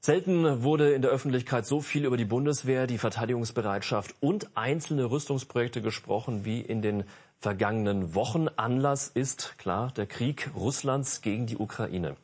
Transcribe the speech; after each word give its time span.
Selten 0.00 0.62
wurde 0.62 0.92
in 0.92 1.02
der 1.02 1.10
Öffentlichkeit 1.10 1.66
so 1.66 1.80
viel 1.80 2.04
über 2.04 2.16
die 2.16 2.24
Bundeswehr, 2.24 2.86
die 2.86 2.98
Verteidigungsbereitschaft 2.98 4.14
und 4.20 4.56
einzelne 4.56 5.10
Rüstungsprojekte 5.10 5.82
gesprochen 5.82 6.44
wie 6.44 6.60
in 6.60 6.82
den 6.82 7.02
vergangenen 7.40 8.14
Wochen. 8.14 8.46
Anlass 8.56 9.08
ist 9.08 9.58
klar 9.58 9.92
der 9.96 10.06
Krieg 10.06 10.50
Russlands 10.54 11.20
gegen 11.20 11.46
die 11.46 11.56
Ukraine. 11.56 12.14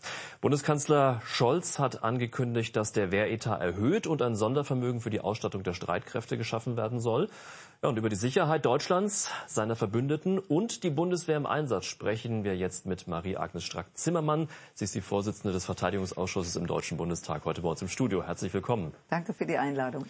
Bundeskanzler 0.41 1.21
Scholz 1.25 1.81
hat 1.81 2.05
angekündigt, 2.05 2.77
dass 2.77 2.93
der 2.93 3.11
Wehretat 3.11 3.61
erhöht 3.61 4.07
und 4.07 4.23
ein 4.23 4.37
Sondervermögen 4.37 5.01
für 5.01 5.11
die 5.11 5.21
Ausstattung 5.21 5.65
der 5.65 5.75
Streitkräfte 5.75 6.39
geschaffen 6.39 6.77
werden 6.77 7.01
soll. 7.01 7.29
Ja, 7.83 7.89
und 7.89 7.99
über 7.99 8.09
die 8.09 8.17
Sicherheit 8.17 8.65
Deutschlands, 8.65 9.31
seiner 9.47 9.77
Verbündeten 9.77 10.39
und 10.39 10.85
die 10.85 10.91
Bundeswehr 10.91 11.37
im 11.37 11.47
Einsatz 11.47 11.85
sprechen 11.85 12.45
wir 12.45 12.57
jetzt 12.57 12.87
mit 12.87 13.09
Marie-Agnes 13.09 13.65
Strack-Zimmermann. 13.65 14.49
Sie 14.75 14.85
ist 14.85 14.95
die 14.95 15.01
Vorsitzende 15.01 15.53
des 15.53 15.67
Verteidigungsausschusses 15.67 16.57
im 16.57 16.67
Deutschen 16.67 16.97
Bundestag, 16.97 17.45
heute 17.45 17.61
bei 17.63 17.69
uns 17.69 17.83
im 17.83 17.89
Studio. 17.89 18.23
Herzlich 18.25 18.55
willkommen. 18.55 18.95
Danke 19.11 19.35
für 19.35 19.45
die 19.45 19.59
Einladung. 19.59 20.07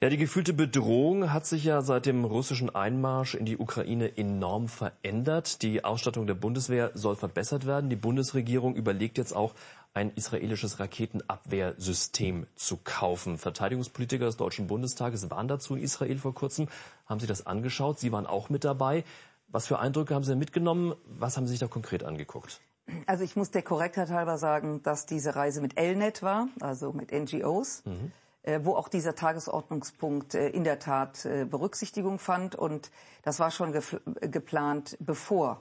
Ja, 0.00 0.10
die 0.10 0.16
gefühlte 0.16 0.52
Bedrohung 0.52 1.32
hat 1.32 1.44
sich 1.44 1.64
ja 1.64 1.82
seit 1.82 2.06
dem 2.06 2.24
russischen 2.24 2.72
Einmarsch 2.72 3.34
in 3.34 3.44
die 3.44 3.58
Ukraine 3.58 4.16
enorm 4.16 4.68
verändert. 4.68 5.62
Die 5.62 5.84
Ausstattung 5.84 6.28
der 6.28 6.34
Bundeswehr 6.34 6.92
soll 6.94 7.16
verbessert 7.16 7.66
werden. 7.66 7.90
Die 7.90 7.96
Bundesregierung 7.96 8.76
überlegt 8.76 9.18
jetzt 9.18 9.34
auch, 9.34 9.54
ein 9.98 10.12
israelisches 10.14 10.78
Raketenabwehrsystem 10.78 12.46
zu 12.54 12.78
kaufen. 12.84 13.36
Verteidigungspolitiker 13.36 14.26
des 14.26 14.36
Deutschen 14.36 14.68
Bundestages 14.68 15.28
waren 15.30 15.48
dazu 15.48 15.74
in 15.74 15.82
Israel 15.82 16.18
vor 16.18 16.34
kurzem, 16.34 16.68
haben 17.06 17.18
sich 17.18 17.28
das 17.28 17.46
angeschaut. 17.46 17.98
Sie 17.98 18.12
waren 18.12 18.26
auch 18.26 18.48
mit 18.48 18.62
dabei. 18.62 19.04
Was 19.48 19.66
für 19.66 19.80
Eindrücke 19.80 20.14
haben 20.14 20.22
Sie 20.22 20.36
mitgenommen? 20.36 20.94
Was 21.06 21.36
haben 21.36 21.46
Sie 21.46 21.52
sich 21.52 21.60
da 21.60 21.66
konkret 21.66 22.04
angeguckt? 22.04 22.60
Also 23.06 23.24
ich 23.24 23.34
muss 23.34 23.50
der 23.50 23.62
Korrektheit 23.62 24.10
halber 24.10 24.38
sagen, 24.38 24.82
dass 24.84 25.04
diese 25.04 25.34
Reise 25.34 25.60
mit 25.60 25.76
Elnet 25.76 26.22
war, 26.22 26.48
also 26.60 26.92
mit 26.92 27.10
NGOs. 27.12 27.82
Mhm 27.84 28.12
äh, 28.44 28.60
wo 28.62 28.76
auch 28.76 28.88
dieser 28.88 29.14
Tagesordnungspunkt 29.14 30.34
äh, 30.34 30.48
in 30.48 30.64
der 30.64 30.78
Tat 30.78 31.26
äh, 31.26 31.44
Berücksichtigung 31.44 32.18
fand. 32.18 32.54
Und 32.54 32.90
das 33.22 33.40
war 33.40 33.50
schon 33.50 33.74
geplant, 34.20 34.96
bevor 35.00 35.60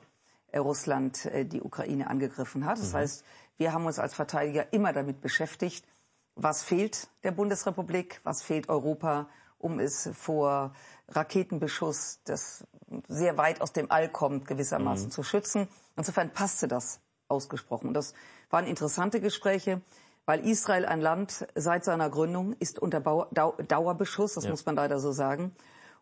Russland 0.56 1.30
die 1.52 1.62
Ukraine 1.62 2.08
angegriffen 2.08 2.66
hat. 2.66 2.80
Das 2.80 2.94
mhm. 2.94 2.98
heißt, 2.98 3.26
wir 3.58 3.74
haben 3.74 3.86
uns 3.86 4.00
als 4.00 4.14
Verteidiger 4.14 4.72
immer 4.74 4.94
damit 4.94 5.22
beschäftigt, 5.22 5.86
was 6.36 6.64
fehlt 6.64 7.10
der 7.24 7.32
Bundesrepublik, 7.32 8.22
was 8.24 8.44
fehlt 8.44 8.70
Europa, 8.70 9.28
um 9.58 9.80
es 9.80 10.10
vor 10.14 10.74
Raketenbeschuss, 11.10 12.20
das 12.26 12.66
sehr 13.08 13.38
weit 13.38 13.62
aus 13.62 13.74
dem 13.74 13.90
All 13.92 14.10
kommt, 14.10 14.48
gewissermaßen 14.48 15.08
mhm. 15.08 15.12
zu 15.12 15.24
schützen. 15.24 15.68
Insofern 15.96 16.32
passte 16.32 16.68
das 16.68 17.00
ausgesprochen. 17.28 17.88
Und 17.88 17.94
das 17.96 18.14
waren 18.50 18.68
interessante 18.68 19.20
Gespräche 19.20 19.82
weil 20.28 20.46
Israel 20.46 20.86
ein 20.86 21.00
Land 21.00 21.48
seit 21.56 21.86
seiner 21.86 22.10
Gründung 22.10 22.54
ist 22.60 22.80
unter 22.80 23.00
Dauerbeschuss, 23.00 24.34
das 24.34 24.44
ja. 24.44 24.52
muss 24.52 24.66
man 24.66 24.76
leider 24.76 25.00
so 25.00 25.14
sagen, 25.14 25.56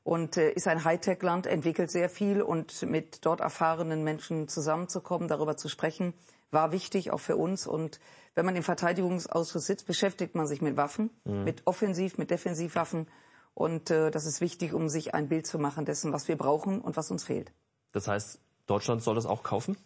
und 0.03 0.35
äh, 0.37 0.51
ist 0.51 0.67
ein 0.67 0.83
Hightech-Land, 0.83 1.45
entwickelt 1.45 1.91
sehr 1.91 2.09
viel 2.09 2.41
und 2.41 2.81
mit 2.83 3.23
dort 3.23 3.39
erfahrenen 3.39 4.03
Menschen 4.03 4.47
zusammenzukommen, 4.47 5.27
darüber 5.27 5.57
zu 5.57 5.69
sprechen, 5.69 6.15
war 6.51 6.71
wichtig, 6.71 7.11
auch 7.11 7.19
für 7.19 7.35
uns. 7.35 7.67
Und 7.67 7.99
wenn 8.33 8.45
man 8.45 8.55
im 8.55 8.63
Verteidigungsausschuss 8.63 9.65
sitzt, 9.65 9.87
beschäftigt 9.87 10.35
man 10.35 10.47
sich 10.47 10.61
mit 10.61 10.77
Waffen, 10.77 11.09
mhm. 11.23 11.43
mit 11.43 11.65
Offensiv-, 11.65 12.17
mit 12.17 12.31
Defensivwaffen. 12.31 13.07
Und 13.53 13.89
äh, 13.89 14.11
das 14.11 14.25
ist 14.25 14.41
wichtig, 14.41 14.73
um 14.73 14.89
sich 14.89 15.13
ein 15.13 15.29
Bild 15.29 15.47
zu 15.47 15.59
machen 15.59 15.85
dessen, 15.85 16.11
was 16.11 16.27
wir 16.27 16.37
brauchen 16.37 16.81
und 16.81 16.97
was 16.97 17.11
uns 17.11 17.23
fehlt. 17.23 17.51
Das 17.93 18.07
heißt, 18.07 18.39
Deutschland 18.67 19.01
soll 19.01 19.15
das 19.15 19.25
auch 19.25 19.43
kaufen? 19.43 19.77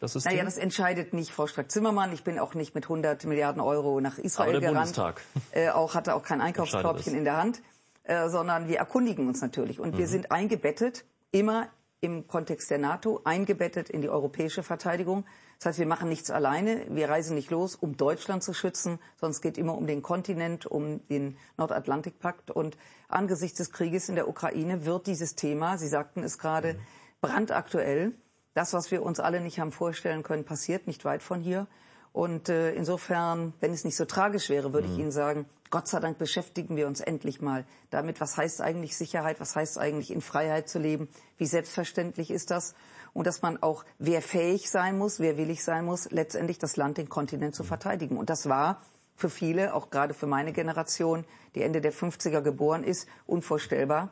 Das 0.00 0.14
System? 0.14 0.32
Naja, 0.32 0.44
das 0.44 0.56
entscheidet 0.56 1.12
nicht 1.12 1.32
Frau 1.32 1.46
Strack-Zimmermann. 1.46 2.12
Ich 2.12 2.24
bin 2.24 2.38
auch 2.38 2.54
nicht 2.54 2.74
mit 2.74 2.84
100 2.84 3.24
Milliarden 3.24 3.60
Euro 3.60 4.00
nach 4.00 4.18
Israel 4.18 4.50
Aber 4.50 4.60
der 4.60 4.70
gerannt. 4.70 4.96
Bundestag. 4.96 5.22
Äh, 5.52 5.70
auch 5.70 5.94
hatte 5.94 6.14
auch 6.14 6.22
kein 6.22 6.40
Einkaufskorbchen 6.40 7.14
in 7.14 7.24
der 7.24 7.36
Hand, 7.36 7.60
äh, 8.04 8.28
sondern 8.28 8.68
wir 8.68 8.78
erkundigen 8.78 9.26
uns 9.26 9.40
natürlich 9.40 9.80
und 9.80 9.94
mhm. 9.94 9.98
wir 9.98 10.06
sind 10.06 10.30
eingebettet 10.30 11.04
immer 11.32 11.68
im 12.00 12.26
Kontext 12.26 12.70
der 12.70 12.78
NATO 12.78 13.20
eingebettet 13.24 13.90
in 13.90 14.00
die 14.00 14.08
europäische 14.08 14.62
Verteidigung. 14.62 15.26
Das 15.58 15.66
heißt, 15.66 15.78
wir 15.78 15.86
machen 15.86 16.08
nichts 16.08 16.30
alleine. 16.30 16.86
Wir 16.88 17.10
reisen 17.10 17.34
nicht 17.34 17.50
los, 17.50 17.74
um 17.74 17.96
Deutschland 17.96 18.42
zu 18.42 18.54
schützen, 18.54 18.98
sondern 19.16 19.32
es 19.32 19.42
geht 19.42 19.58
immer 19.58 19.76
um 19.76 19.86
den 19.86 20.00
Kontinent, 20.00 20.64
um 20.64 21.06
den 21.08 21.36
Nordatlantikpakt. 21.58 22.50
Und 22.50 22.78
angesichts 23.08 23.58
des 23.58 23.70
Krieges 23.70 24.08
in 24.08 24.14
der 24.14 24.28
Ukraine 24.28 24.86
wird 24.86 25.06
dieses 25.06 25.34
Thema, 25.34 25.76
Sie 25.76 25.88
sagten 25.88 26.22
es 26.22 26.38
gerade, 26.38 26.74
mhm. 26.74 26.78
brandaktuell 27.20 28.14
das, 28.54 28.72
was 28.72 28.90
wir 28.90 29.02
uns 29.02 29.20
alle 29.20 29.40
nicht 29.40 29.60
haben 29.60 29.72
vorstellen 29.72 30.22
können, 30.22 30.44
passiert 30.44 30.86
nicht 30.86 31.04
weit 31.04 31.22
von 31.22 31.40
hier. 31.40 31.66
Und 32.12 32.48
äh, 32.48 32.72
insofern, 32.72 33.52
wenn 33.60 33.72
es 33.72 33.84
nicht 33.84 33.96
so 33.96 34.04
tragisch 34.04 34.48
wäre, 34.48 34.72
würde 34.72 34.88
mhm. 34.88 34.94
ich 34.94 35.00
Ihnen 35.00 35.12
sagen, 35.12 35.46
Gott 35.70 35.86
sei 35.86 36.00
Dank 36.00 36.18
beschäftigen 36.18 36.76
wir 36.76 36.88
uns 36.88 37.00
endlich 37.00 37.40
mal 37.40 37.64
damit, 37.90 38.20
was 38.20 38.36
heißt 38.36 38.60
eigentlich 38.60 38.96
Sicherheit, 38.96 39.38
was 39.38 39.54
heißt 39.54 39.78
eigentlich 39.78 40.10
in 40.10 40.20
Freiheit 40.20 40.68
zu 40.68 40.80
leben, 40.80 41.08
wie 41.38 41.46
selbstverständlich 41.46 42.32
ist 42.32 42.50
das 42.50 42.74
und 43.12 43.26
dass 43.26 43.42
man 43.42 43.62
auch, 43.62 43.84
wer 43.98 44.22
fähig 44.22 44.68
sein 44.68 44.98
muss, 44.98 45.20
wer 45.20 45.36
willig 45.36 45.62
sein 45.62 45.84
muss, 45.84 46.10
letztendlich 46.10 46.58
das 46.58 46.76
Land, 46.76 46.98
den 46.98 47.08
Kontinent 47.08 47.54
zu 47.54 47.62
mhm. 47.62 47.68
verteidigen. 47.68 48.16
Und 48.16 48.30
das 48.30 48.48
war 48.48 48.82
für 49.14 49.30
viele, 49.30 49.74
auch 49.74 49.90
gerade 49.90 50.14
für 50.14 50.26
meine 50.26 50.52
Generation, 50.52 51.24
die 51.54 51.62
Ende 51.62 51.80
der 51.80 51.92
50er 51.92 52.40
geboren 52.40 52.82
ist, 52.82 53.06
unvorstellbar. 53.26 54.10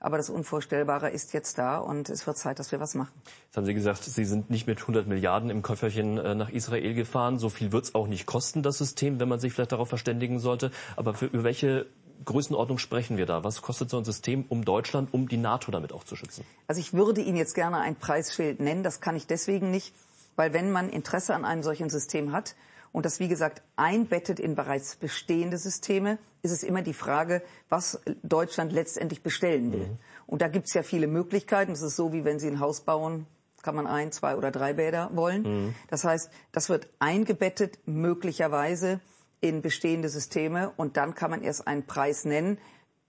Aber 0.00 0.16
das 0.16 0.30
Unvorstellbare 0.30 1.10
ist 1.10 1.32
jetzt 1.32 1.58
da 1.58 1.78
und 1.78 2.08
es 2.08 2.26
wird 2.26 2.38
Zeit, 2.38 2.60
dass 2.60 2.70
wir 2.70 2.78
was 2.78 2.94
machen. 2.94 3.12
Jetzt 3.46 3.56
haben 3.56 3.66
Sie 3.66 3.74
gesagt, 3.74 4.04
Sie 4.04 4.24
sind 4.24 4.48
nicht 4.48 4.68
mit 4.68 4.80
100 4.80 5.08
Milliarden 5.08 5.50
im 5.50 5.62
Köfferchen 5.62 6.18
äh, 6.18 6.34
nach 6.36 6.50
Israel 6.50 6.94
gefahren. 6.94 7.38
So 7.38 7.48
viel 7.48 7.72
wird 7.72 7.84
es 7.84 7.94
auch 7.96 8.06
nicht 8.06 8.24
kosten, 8.24 8.62
das 8.62 8.78
System, 8.78 9.18
wenn 9.18 9.28
man 9.28 9.40
sich 9.40 9.52
vielleicht 9.52 9.72
darauf 9.72 9.88
verständigen 9.88 10.38
sollte. 10.38 10.70
Aber 10.96 11.14
für, 11.14 11.26
über 11.26 11.42
welche 11.42 11.86
Größenordnung 12.24 12.78
sprechen 12.78 13.16
wir 13.16 13.26
da? 13.26 13.42
Was 13.42 13.60
kostet 13.60 13.90
so 13.90 13.98
ein 13.98 14.04
System, 14.04 14.44
um 14.48 14.64
Deutschland, 14.64 15.12
um 15.12 15.28
die 15.28 15.36
NATO 15.36 15.72
damit 15.72 15.92
auch 15.92 16.04
zu 16.04 16.14
schützen? 16.14 16.44
Also 16.68 16.80
ich 16.80 16.92
würde 16.92 17.20
Ihnen 17.20 17.36
jetzt 17.36 17.54
gerne 17.54 17.78
ein 17.78 17.96
Preisschild 17.96 18.60
nennen. 18.60 18.84
Das 18.84 19.00
kann 19.00 19.16
ich 19.16 19.26
deswegen 19.26 19.72
nicht, 19.72 19.94
weil 20.36 20.52
wenn 20.52 20.70
man 20.70 20.90
Interesse 20.90 21.34
an 21.34 21.44
einem 21.44 21.64
solchen 21.64 21.90
System 21.90 22.32
hat 22.32 22.54
und 22.92 23.04
das, 23.06 23.20
wie 23.20 23.28
gesagt, 23.28 23.62
einbettet 23.76 24.40
in 24.40 24.54
bereits 24.54 24.96
bestehende 24.96 25.58
Systeme, 25.58 26.18
ist 26.42 26.52
es 26.52 26.62
immer 26.62 26.82
die 26.82 26.94
Frage, 26.94 27.42
was 27.68 28.00
Deutschland 28.22 28.72
letztendlich 28.72 29.22
bestellen 29.22 29.72
will. 29.72 29.86
Mhm. 29.86 29.98
Und 30.26 30.42
da 30.42 30.48
gibt 30.48 30.66
es 30.66 30.74
ja 30.74 30.82
viele 30.82 31.06
Möglichkeiten. 31.06 31.72
Es 31.72 31.82
ist 31.82 31.96
so, 31.96 32.12
wie 32.12 32.24
wenn 32.24 32.38
Sie 32.38 32.48
ein 32.48 32.60
Haus 32.60 32.80
bauen, 32.82 33.26
kann 33.62 33.74
man 33.74 33.86
ein, 33.86 34.12
zwei 34.12 34.36
oder 34.36 34.50
drei 34.50 34.72
Bäder 34.72 35.10
wollen. 35.14 35.42
Mhm. 35.42 35.74
Das 35.88 36.04
heißt, 36.04 36.30
das 36.52 36.68
wird 36.68 36.88
eingebettet 36.98 37.78
möglicherweise 37.86 39.00
in 39.40 39.62
bestehende 39.62 40.08
Systeme 40.08 40.72
und 40.76 40.96
dann 40.96 41.14
kann 41.14 41.30
man 41.30 41.42
erst 41.42 41.66
einen 41.66 41.86
Preis 41.86 42.24
nennen. 42.24 42.58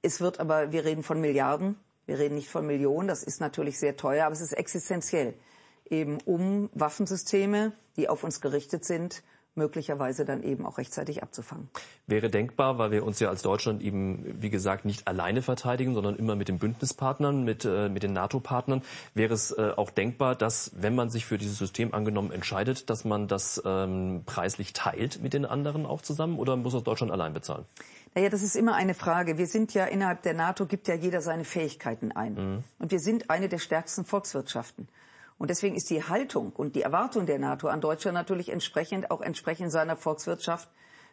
Es 0.01 0.21
wird 0.21 0.39
aber, 0.39 0.71
wir 0.71 0.85
reden 0.85 1.03
von 1.03 1.19
Milliarden, 1.21 1.75
wir 2.05 2.19
reden 2.19 2.35
nicht 2.35 2.49
von 2.49 2.65
Millionen, 2.65 3.07
das 3.07 3.23
ist 3.23 3.39
natürlich 3.39 3.79
sehr 3.79 3.95
teuer, 3.95 4.25
aber 4.25 4.33
es 4.33 4.41
ist 4.41 4.53
existenziell, 4.53 5.33
eben 5.89 6.19
um 6.25 6.69
Waffensysteme, 6.73 7.73
die 7.97 8.09
auf 8.09 8.23
uns 8.23 8.41
gerichtet 8.41 8.85
sind, 8.85 9.23
möglicherweise 9.59 10.25
dann 10.25 10.41
eben 10.41 10.65
auch 10.65 10.79
rechtzeitig 10.79 11.21
abzufangen. 11.21 11.69
Wäre 12.07 12.31
denkbar, 12.31 12.79
weil 12.79 12.89
wir 12.89 13.05
uns 13.05 13.19
ja 13.19 13.29
als 13.29 13.43
Deutschland 13.43 13.83
eben, 13.83 14.41
wie 14.41 14.49
gesagt, 14.49 14.85
nicht 14.85 15.07
alleine 15.07 15.43
verteidigen, 15.43 15.93
sondern 15.93 16.15
immer 16.15 16.35
mit 16.35 16.47
den 16.47 16.57
Bündnispartnern, 16.57 17.43
mit, 17.43 17.65
äh, 17.65 17.89
mit 17.89 18.01
den 18.01 18.13
NATO-Partnern, 18.13 18.81
wäre 19.13 19.35
es 19.35 19.51
äh, 19.51 19.73
auch 19.75 19.91
denkbar, 19.91 20.35
dass, 20.35 20.71
wenn 20.75 20.95
man 20.95 21.11
sich 21.11 21.25
für 21.27 21.37
dieses 21.37 21.59
System 21.59 21.93
angenommen 21.93 22.31
entscheidet, 22.31 22.89
dass 22.89 23.05
man 23.05 23.27
das 23.27 23.61
ähm, 23.63 24.23
preislich 24.25 24.73
teilt 24.73 25.21
mit 25.21 25.33
den 25.33 25.45
anderen 25.45 25.85
auch 25.85 26.01
zusammen 26.01 26.39
oder 26.39 26.55
muss 26.55 26.73
das 26.73 26.83
Deutschland 26.83 27.11
allein 27.11 27.33
bezahlen? 27.33 27.65
Naja, 28.15 28.29
das 28.29 28.41
ist 28.41 28.55
immer 28.55 28.73
eine 28.73 28.95
Frage. 28.95 29.37
Wir 29.37 29.45
sind 29.45 29.73
ja 29.73 29.85
innerhalb 29.85 30.23
der 30.23 30.33
NATO, 30.33 30.65
gibt 30.65 30.87
ja 30.87 30.95
jeder 30.95 31.21
seine 31.21 31.43
Fähigkeiten 31.45 32.11
ein. 32.11 32.33
Mhm. 32.33 32.63
Und 32.79 32.91
wir 32.91 32.99
sind 32.99 33.29
eine 33.29 33.49
der 33.49 33.59
stärksten 33.59 34.03
Volkswirtschaften. 34.03 34.87
Und 35.39 35.49
deswegen 35.49 35.75
ist 35.75 35.89
die 35.89 36.03
Haltung 36.03 36.51
und 36.51 36.75
die 36.75 36.81
Erwartung 36.81 37.25
der 37.25 37.39
NATO 37.39 37.69
an 37.69 37.81
Deutschland 37.81 38.13
natürlich 38.13 38.49
entsprechend 38.49 39.09
auch 39.09 39.21
entsprechend 39.21 39.71
seiner 39.71 39.95
Volkswirtschaft 39.95 40.69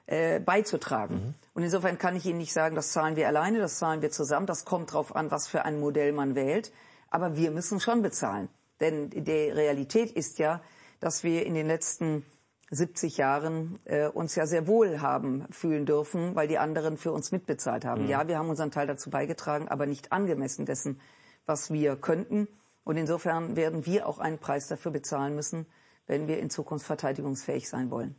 äh, 0.07 0.41
beizutragen. 0.41 1.15
Mhm. 1.15 1.35
Und 1.55 1.63
insofern 1.63 1.97
kann 1.97 2.17
ich 2.17 2.27
Ihnen 2.27 2.39
nicht 2.39 2.53
sagen, 2.53 2.75
das 2.75 2.91
zahlen 2.93 3.17
wir 3.17 3.29
alleine, 3.29 3.61
das 3.61 3.79
zahlen 3.79 4.03
wir 4.03 4.11
zusammen. 4.11 4.47
Das 4.47 4.65
kommt 4.65 4.91
darauf 4.91 5.15
an, 5.15 5.31
was 5.31 5.47
für 5.47 5.65
ein 5.65 5.81
Modell 5.81 6.13
man 6.13 6.35
wählt. 6.35 6.73
Aber 7.09 7.37
wir 7.37 7.53
müssen 7.53 7.81
schon 7.81 8.03
bezahlen. 8.03 8.49
Denn 8.81 9.11
die 9.11 9.49
Realität 9.51 10.11
ist 10.11 10.39
ja, 10.39 10.61
dass 11.01 11.23
wir 11.23 11.47
in 11.47 11.55
den 11.55 11.69
letzten 11.69 12.25
70 12.71 13.17
Jahren 13.17 13.79
äh, 13.85 14.09
uns 14.09 14.35
ja 14.35 14.47
sehr 14.47 14.67
wohl 14.67 15.01
haben 15.01 15.47
fühlen 15.51 15.87
dürfen, 15.87 16.35
weil 16.35 16.49
die 16.49 16.59
anderen 16.59 16.97
für 16.97 17.13
uns 17.13 17.31
mitbezahlt 17.31 17.85
haben. 17.85 18.03
Mhm. 18.03 18.09
Ja, 18.09 18.27
wir 18.27 18.39
haben 18.39 18.51
unseren 18.51 18.73
Teil 18.73 18.89
dazu 18.89 19.09
beigetragen, 19.11 19.69
aber 19.69 19.87
nicht 19.87 20.11
angemessen 20.11 20.67
dessen, 20.67 21.01
was 21.47 21.71
wir 21.71 21.95
könnten. 21.95 22.49
Und 22.87 22.97
insofern 22.97 23.57
werden 23.57 23.85
wir 23.85 24.07
auch 24.07 24.21
einen 24.21 24.39
Preis 24.39 24.69
dafür 24.69 24.93
bezahlen 24.93 25.35
müssen, 25.35 25.67
wenn 26.07 26.29
wir 26.29 26.39
in 26.39 26.51
Zukunft 26.51 26.87
verteidigungsfähig 26.87 27.69
sein 27.69 27.91
wollen. 27.91 28.15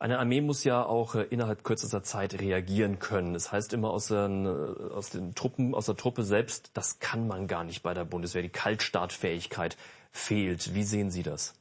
Eine 0.00 0.18
Armee 0.18 0.40
muss 0.40 0.64
ja 0.64 0.84
auch 0.84 1.14
äh, 1.14 1.22
innerhalb 1.30 1.62
kürzester 1.62 2.02
Zeit 2.02 2.40
reagieren 2.40 2.98
können. 2.98 3.34
Das 3.34 3.52
heißt 3.52 3.72
immer 3.72 3.90
aus, 3.90 4.08
den, 4.08 4.46
äh, 4.46 4.48
aus 4.48 5.10
den 5.10 5.36
Truppen, 5.36 5.76
aus 5.76 5.86
der 5.86 5.94
Truppe 5.94 6.24
selbst, 6.24 6.72
das 6.74 6.98
kann 6.98 7.28
man 7.28 7.46
gar 7.46 7.62
nicht 7.62 7.84
bei 7.84 7.94
der 7.94 8.04
Bundeswehr. 8.04 8.42
Die 8.42 8.48
Kaltstartfähigkeit 8.48 9.76
fehlt. 10.10 10.74
Wie 10.74 10.82
sehen 10.82 11.12
Sie 11.12 11.22
das? 11.22 11.54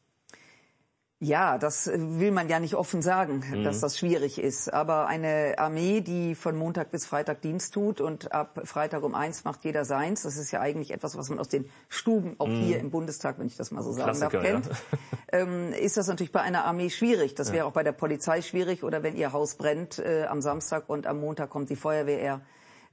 Ja, 1.21 1.57
das 1.57 1.87
will 1.87 2.31
man 2.31 2.47
ja 2.47 2.61
nicht 2.61 2.75
offen 2.75 3.01
sagen, 3.01 3.43
mhm. 3.51 3.65
dass 3.65 3.81
das 3.81 3.97
schwierig 3.97 4.39
ist. 4.39 4.73
Aber 4.73 5.07
eine 5.07 5.55
Armee, 5.57 5.99
die 5.99 6.33
von 6.33 6.55
Montag 6.55 6.91
bis 6.91 7.05
Freitag 7.05 7.41
Dienst 7.41 7.73
tut 7.73 7.99
und 7.99 8.31
ab 8.31 8.61
Freitag 8.63 9.03
um 9.03 9.13
eins 9.15 9.43
macht 9.43 9.65
jeder 9.65 9.83
seins, 9.83 10.21
das 10.21 10.37
ist 10.37 10.51
ja 10.51 10.61
eigentlich 10.61 10.91
etwas, 10.91 11.17
was 11.17 11.27
man 11.29 11.39
aus 11.39 11.49
den 11.49 11.69
Stuben 11.89 12.35
auch 12.37 12.47
mhm. 12.47 12.61
hier 12.61 12.79
im 12.79 12.89
Bundestag, 12.89 13.37
wenn 13.37 13.47
ich 13.47 13.57
das 13.57 13.71
mal 13.71 13.83
so 13.83 13.91
sagen 13.91 14.05
Klassiker, 14.05 14.41
darf, 14.41 14.43
kennt, 14.43 14.67
ja. 14.67 14.97
ähm, 15.39 15.73
ist 15.73 15.97
das 15.97 16.07
natürlich 16.07 16.31
bei 16.31 16.41
einer 16.41 16.63
Armee 16.63 16.89
schwierig. 16.89 17.35
Das 17.35 17.49
ja. 17.49 17.55
wäre 17.55 17.65
auch 17.65 17.73
bei 17.73 17.83
der 17.83 17.91
Polizei 17.91 18.41
schwierig 18.41 18.85
oder 18.85 19.03
wenn 19.03 19.17
ihr 19.17 19.33
Haus 19.33 19.55
brennt 19.55 19.99
äh, 19.99 20.23
am 20.23 20.41
Samstag 20.41 20.87
und 20.87 21.05
am 21.05 21.19
Montag 21.19 21.49
kommt 21.49 21.69
die 21.69 21.75
Feuerwehr 21.75 22.19
eher 22.19 22.41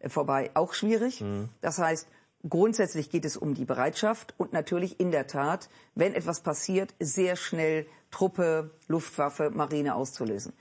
äh, 0.00 0.08
vorbei, 0.08 0.50
auch 0.54 0.74
schwierig. 0.74 1.20
Mhm. 1.20 1.48
Das 1.60 1.78
heißt, 1.78 2.08
Grundsätzlich 2.48 3.10
geht 3.10 3.24
es 3.24 3.36
um 3.36 3.54
die 3.54 3.64
Bereitschaft 3.64 4.34
und 4.36 4.52
natürlich 4.52 5.00
in 5.00 5.10
der 5.10 5.26
Tat, 5.26 5.68
wenn 5.94 6.14
etwas 6.14 6.40
passiert, 6.40 6.94
sehr 7.00 7.36
schnell 7.36 7.86
Truppe, 8.10 8.70
Luftwaffe, 8.86 9.50
Marine 9.50 9.94
auszulösen. 9.94 10.52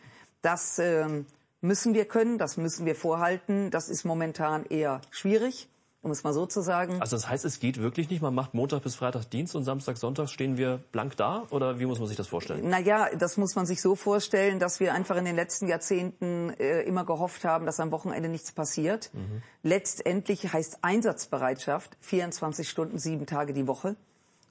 Das 0.41 0.79
ähm, 0.79 1.25
müssen 1.61 1.93
wir 1.93 2.05
können, 2.05 2.37
das 2.37 2.57
müssen 2.57 2.85
wir 2.85 2.95
vorhalten. 2.95 3.71
Das 3.71 3.89
ist 3.89 4.03
momentan 4.03 4.65
eher 4.65 5.01
schwierig 5.11 5.69
um 6.05 6.11
es 6.11 6.23
mal 6.23 6.33
so 6.33 6.45
zu 6.45 6.61
sagen. 6.61 7.01
Also 7.01 7.15
das 7.15 7.27
heißt, 7.27 7.45
es 7.45 7.59
geht 7.59 7.81
wirklich 7.81 8.11
nicht, 8.11 8.21
man 8.21 8.35
macht 8.35 8.53
Montag 8.53 8.83
bis 8.83 8.93
Freitag 8.93 9.27
Dienst 9.31 9.55
und 9.55 9.63
Samstag, 9.63 9.97
Sonntag 9.97 10.29
stehen 10.29 10.55
wir 10.55 10.79
blank 10.91 11.17
da? 11.17 11.47
Oder 11.49 11.79
wie 11.79 11.87
muss 11.87 11.97
man 11.97 12.07
sich 12.07 12.15
das 12.15 12.27
vorstellen? 12.27 12.69
Naja, 12.69 13.09
das 13.17 13.37
muss 13.37 13.55
man 13.55 13.65
sich 13.65 13.81
so 13.81 13.95
vorstellen, 13.95 14.59
dass 14.59 14.79
wir 14.79 14.93
einfach 14.93 15.17
in 15.17 15.25
den 15.25 15.35
letzten 15.35 15.67
Jahrzehnten 15.67 16.51
äh, 16.59 16.83
immer 16.83 17.05
gehofft 17.05 17.43
haben, 17.43 17.65
dass 17.65 17.79
am 17.79 17.91
Wochenende 17.91 18.29
nichts 18.29 18.51
passiert. 18.51 19.09
Mhm. 19.13 19.41
Letztendlich 19.63 20.53
heißt 20.53 20.83
Einsatzbereitschaft 20.83 21.97
24 22.01 22.69
Stunden, 22.69 22.99
sieben 22.99 23.25
Tage 23.25 23.53
die 23.53 23.67
Woche. 23.67 23.95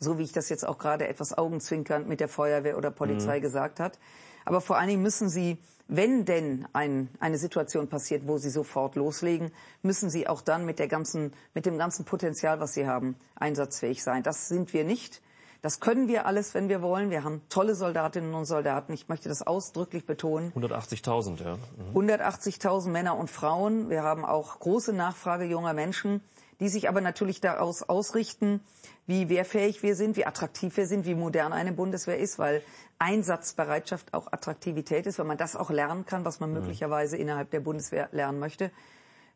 So 0.00 0.18
wie 0.18 0.24
ich 0.24 0.32
das 0.32 0.48
jetzt 0.48 0.66
auch 0.66 0.78
gerade 0.78 1.06
etwas 1.06 1.38
augenzwinkernd 1.38 2.08
mit 2.08 2.18
der 2.18 2.28
Feuerwehr 2.28 2.76
oder 2.76 2.90
Polizei 2.90 3.38
mhm. 3.38 3.42
gesagt 3.42 3.78
hat. 3.78 4.00
Aber 4.44 4.60
vor 4.60 4.76
allen 4.76 4.88
Dingen 4.88 5.02
müssen 5.02 5.28
sie 5.28 5.58
wenn 5.88 6.24
denn 6.24 6.66
ein, 6.72 7.08
eine 7.20 7.38
Situation 7.38 7.88
passiert, 7.88 8.26
wo 8.26 8.38
sie 8.38 8.50
sofort 8.50 8.96
loslegen, 8.96 9.52
müssen 9.82 10.10
sie 10.10 10.26
auch 10.26 10.40
dann 10.40 10.64
mit, 10.64 10.78
der 10.78 10.88
ganzen, 10.88 11.32
mit 11.52 11.66
dem 11.66 11.78
ganzen 11.78 12.04
Potenzial, 12.04 12.60
was 12.60 12.74
sie 12.74 12.86
haben, 12.86 13.16
einsatzfähig 13.34 14.02
sein. 14.02 14.22
Das 14.22 14.48
sind 14.48 14.72
wir 14.72 14.84
nicht. 14.84 15.20
Das 15.64 15.80
können 15.80 16.08
wir 16.08 16.26
alles, 16.26 16.52
wenn 16.52 16.68
wir 16.68 16.82
wollen. 16.82 17.08
Wir 17.08 17.24
haben 17.24 17.40
tolle 17.48 17.74
Soldatinnen 17.74 18.34
und 18.34 18.44
Soldaten. 18.44 18.92
Ich 18.92 19.08
möchte 19.08 19.30
das 19.30 19.40
ausdrücklich 19.40 20.04
betonen. 20.04 20.52
180.000, 20.52 21.42
ja. 21.42 21.56
Mhm. 21.94 22.10
180.000 22.10 22.90
Männer 22.90 23.16
und 23.16 23.30
Frauen. 23.30 23.88
Wir 23.88 24.02
haben 24.02 24.26
auch 24.26 24.58
große 24.58 24.92
Nachfrage 24.92 25.44
junger 25.44 25.72
Menschen, 25.72 26.20
die 26.60 26.68
sich 26.68 26.88
aber 26.88 27.00
natürlich 27.00 27.40
daraus 27.40 27.82
ausrichten, 27.82 28.60
wie 29.06 29.30
wehrfähig 29.30 29.82
wir 29.82 29.96
sind, 29.96 30.16
wie 30.16 30.26
attraktiv 30.26 30.76
wir 30.76 30.86
sind, 30.86 31.06
wie 31.06 31.14
modern 31.14 31.54
eine 31.54 31.72
Bundeswehr 31.72 32.18
ist, 32.18 32.38
weil 32.38 32.62
Einsatzbereitschaft 32.98 34.14
auch 34.14 34.32
Attraktivität 34.32 35.06
ist, 35.06 35.18
wenn 35.18 35.26
man 35.26 35.38
das 35.38 35.56
auch 35.56 35.70
lernen 35.70 36.06
kann, 36.06 36.24
was 36.24 36.40
man 36.40 36.52
möglicherweise 36.52 37.16
innerhalb 37.16 37.50
der 37.50 37.60
Bundeswehr 37.60 38.08
lernen 38.12 38.38
möchte. 38.38 38.70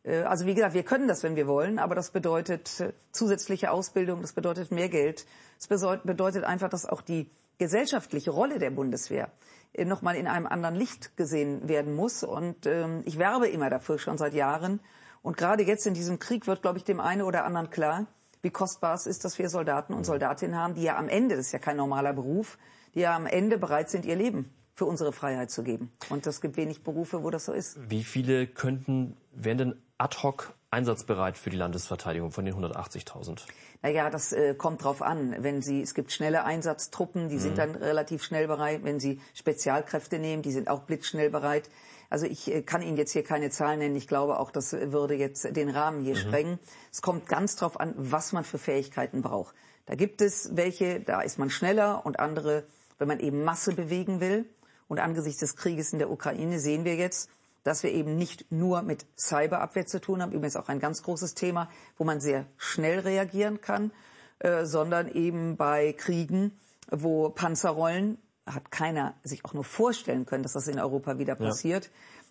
Äh, 0.05 0.23
also 0.23 0.47
wie 0.47 0.55
gesagt, 0.55 0.75
wir 0.75 0.83
können 0.83 1.09
das, 1.09 1.23
wenn 1.23 1.37
wir 1.37 1.47
wollen, 1.47 1.79
aber 1.79 1.95
das 1.95 2.11
bedeutet 2.11 2.81
äh, 2.81 2.93
zusätzliche 3.13 3.71
Ausbildung, 3.71 4.23
das 4.23 4.33
bedeutet 4.33 4.71
mehr 4.71 4.89
Geld. 4.89 5.27
Es 5.59 5.69
bedeutet 5.69 6.45
einfach, 6.45 6.69
dass 6.69 6.87
auch 6.87 7.03
die 7.03 7.31
gesellschaftliche 7.59 8.31
Rolle 8.31 8.59
der 8.59 8.71
Bundeswehr 8.71 9.31
äh, 9.73 9.85
nochmal 9.85 10.17
in 10.17 10.27
einem 10.27 10.47
anderen 10.47 10.75
Licht 10.75 11.17
gesehen 11.17 11.69
werden 11.69 11.95
muss. 11.95 12.23
Und 12.23 12.67
ähm, 12.67 13.03
ich 13.05 13.19
werbe 13.19 13.49
immer 13.49 13.71
dafür 13.71 13.99
schon 13.99 14.19
seit 14.19 14.35
Jahren. 14.35 14.81
Und 15.23 15.37
gerade 15.37 15.65
jetzt 15.65 15.87
in 15.87 15.95
diesem 15.95 16.19
Krieg 16.19 16.47
wird, 16.47 16.63
glaube 16.63 16.79
ich, 16.79 16.85
dem 16.85 17.01
einen 17.01 17.23
oder 17.23 17.45
anderen 17.45 17.71
klar, 17.71 18.07
wie 18.41 18.51
kostbar 18.51 18.95
es 18.95 19.07
ist, 19.07 19.25
dass 19.25 19.39
wir 19.39 19.49
Soldaten 19.49 19.93
und. 19.93 20.05
Soldatinnen 20.05 20.57
haben, 20.57 20.75
die 20.75 20.83
ja 20.83 20.97
am 20.97 21.09
Ende, 21.09 21.37
das 21.37 21.47
ist 21.47 21.53
ja 21.53 21.59
kein 21.59 21.77
normaler 21.77 22.13
Beruf, 22.13 22.57
die 22.95 23.01
ja 23.01 23.15
am 23.15 23.27
Ende 23.27 23.59
bereit 23.59 23.91
sind, 23.91 24.05
ihr 24.05 24.17
Leben 24.17 24.53
für 24.75 24.85
unsere 24.85 25.13
Freiheit 25.13 25.51
zu 25.51 25.63
geben. 25.63 25.91
Und 26.09 26.27
es 26.27 26.41
gibt 26.41 26.57
wenig 26.57 26.85
Berufe, 26.85 27.25
wo 27.25 27.31
das 27.31 27.47
so 27.47 27.53
ist. 27.53 27.79
Wie 27.91 28.05
viele 28.05 28.47
könnten, 28.47 29.17
wären 29.33 29.59
denn 29.59 29.83
ad 29.99 30.19
hoc 30.23 30.55
einsatzbereit 30.71 31.37
für 31.37 31.51
die 31.51 31.57
Landesverteidigung 31.57 32.31
von 32.31 32.45
den 32.45 32.55
180.000? 32.55 33.41
Naja, 33.83 34.11
das 34.11 34.33
äh, 34.33 34.55
kommt 34.55 34.85
drauf 34.85 35.03
an. 35.03 35.35
Wenn 35.39 35.63
Sie, 35.63 35.83
es 35.83 35.95
gibt 35.95 36.13
schnelle 36.13 36.45
Einsatztruppen, 36.45 37.29
die 37.29 37.37
mhm. 37.37 37.41
sind 37.41 37.59
dann 37.59 37.75
relativ 37.75 38.23
schnell 38.23 38.47
bereit. 38.47 38.85
Wenn 38.85 39.01
Sie 39.01 39.21
Spezialkräfte 39.35 40.19
nehmen, 40.19 40.43
die 40.43 40.53
sind 40.53 40.69
auch 40.69 40.83
blitzschnell 40.83 41.31
bereit. 41.31 41.71
Also 42.11 42.27
ich 42.27 42.53
äh, 42.53 42.63
kann 42.63 42.83
Ihnen 42.83 42.97
jetzt 42.97 43.13
hier 43.13 43.25
keine 43.25 43.51
Zahlen 43.51 43.81
nennen. 43.81 43.97
Ich 43.97 44.09
glaube 44.09 44.39
auch, 44.39 44.51
das 44.51 44.73
würde 44.73 45.15
jetzt 45.15 45.57
den 45.57 45.71
Rahmen 45.71 46.05
hier 46.05 46.15
mhm. 46.15 46.21
sprengen. 46.21 46.59
Es 46.93 47.03
kommt 47.03 47.27
ganz 47.27 47.57
drauf 47.57 47.81
an, 47.81 47.95
was 47.97 48.33
man 48.33 48.45
für 48.45 48.59
Fähigkeiten 48.59 49.23
braucht. 49.23 49.55
Da 49.87 49.95
gibt 49.95 50.21
es 50.21 50.55
welche, 50.55 51.01
da 51.01 51.23
ist 51.23 51.39
man 51.39 51.51
schneller 51.51 52.05
und 52.05 52.21
andere, 52.21 52.65
wenn 52.99 53.09
man 53.09 53.21
eben 53.21 53.45
Masse 53.45 53.73
bewegen 53.73 54.21
will. 54.21 54.47
Und 54.89 55.01
angesichts 55.01 55.41
des 55.41 55.57
Krieges 55.57 55.93
in 55.93 55.99
der 55.99 56.11
Ukraine 56.11 56.59
sehen 56.59 56.85
wir 56.85 56.97
jetzt, 56.97 57.31
dass 57.63 57.83
wir 57.83 57.93
eben 57.93 58.17
nicht 58.17 58.51
nur 58.51 58.83
mit 58.83 59.07
Cyberabwehr 59.19 59.87
zu 59.87 60.01
tun 60.01 60.23
haben, 60.23 60.33
übrigens 60.33 60.57
auch 60.57 60.69
ein 60.69 60.81
ganz 60.81 61.03
großes 61.03 61.35
Thema, 61.35 61.69
wo 61.99 62.05
man 62.05 62.21
sehr 62.21 62.47
schnell 62.57 63.01
reagieren 63.01 63.61
kann, 63.61 63.93
äh, 64.39 64.65
sondern 64.65 65.09
eben 65.09 65.57
bei 65.57 65.93
Kriegen, 65.93 66.59
wo 66.91 67.29
Panzer 67.29 67.71
rollen, 67.71 68.19
hat 68.47 68.71
keiner 68.71 69.15
sich 69.23 69.45
auch 69.45 69.53
nur 69.53 69.65
vorstellen 69.65 70.25
können, 70.25 70.43
dass 70.43 70.55
das 70.55 70.69
in 70.69 70.81
Europa 70.81 71.19
wieder 71.19 71.35
passiert, 71.35 71.91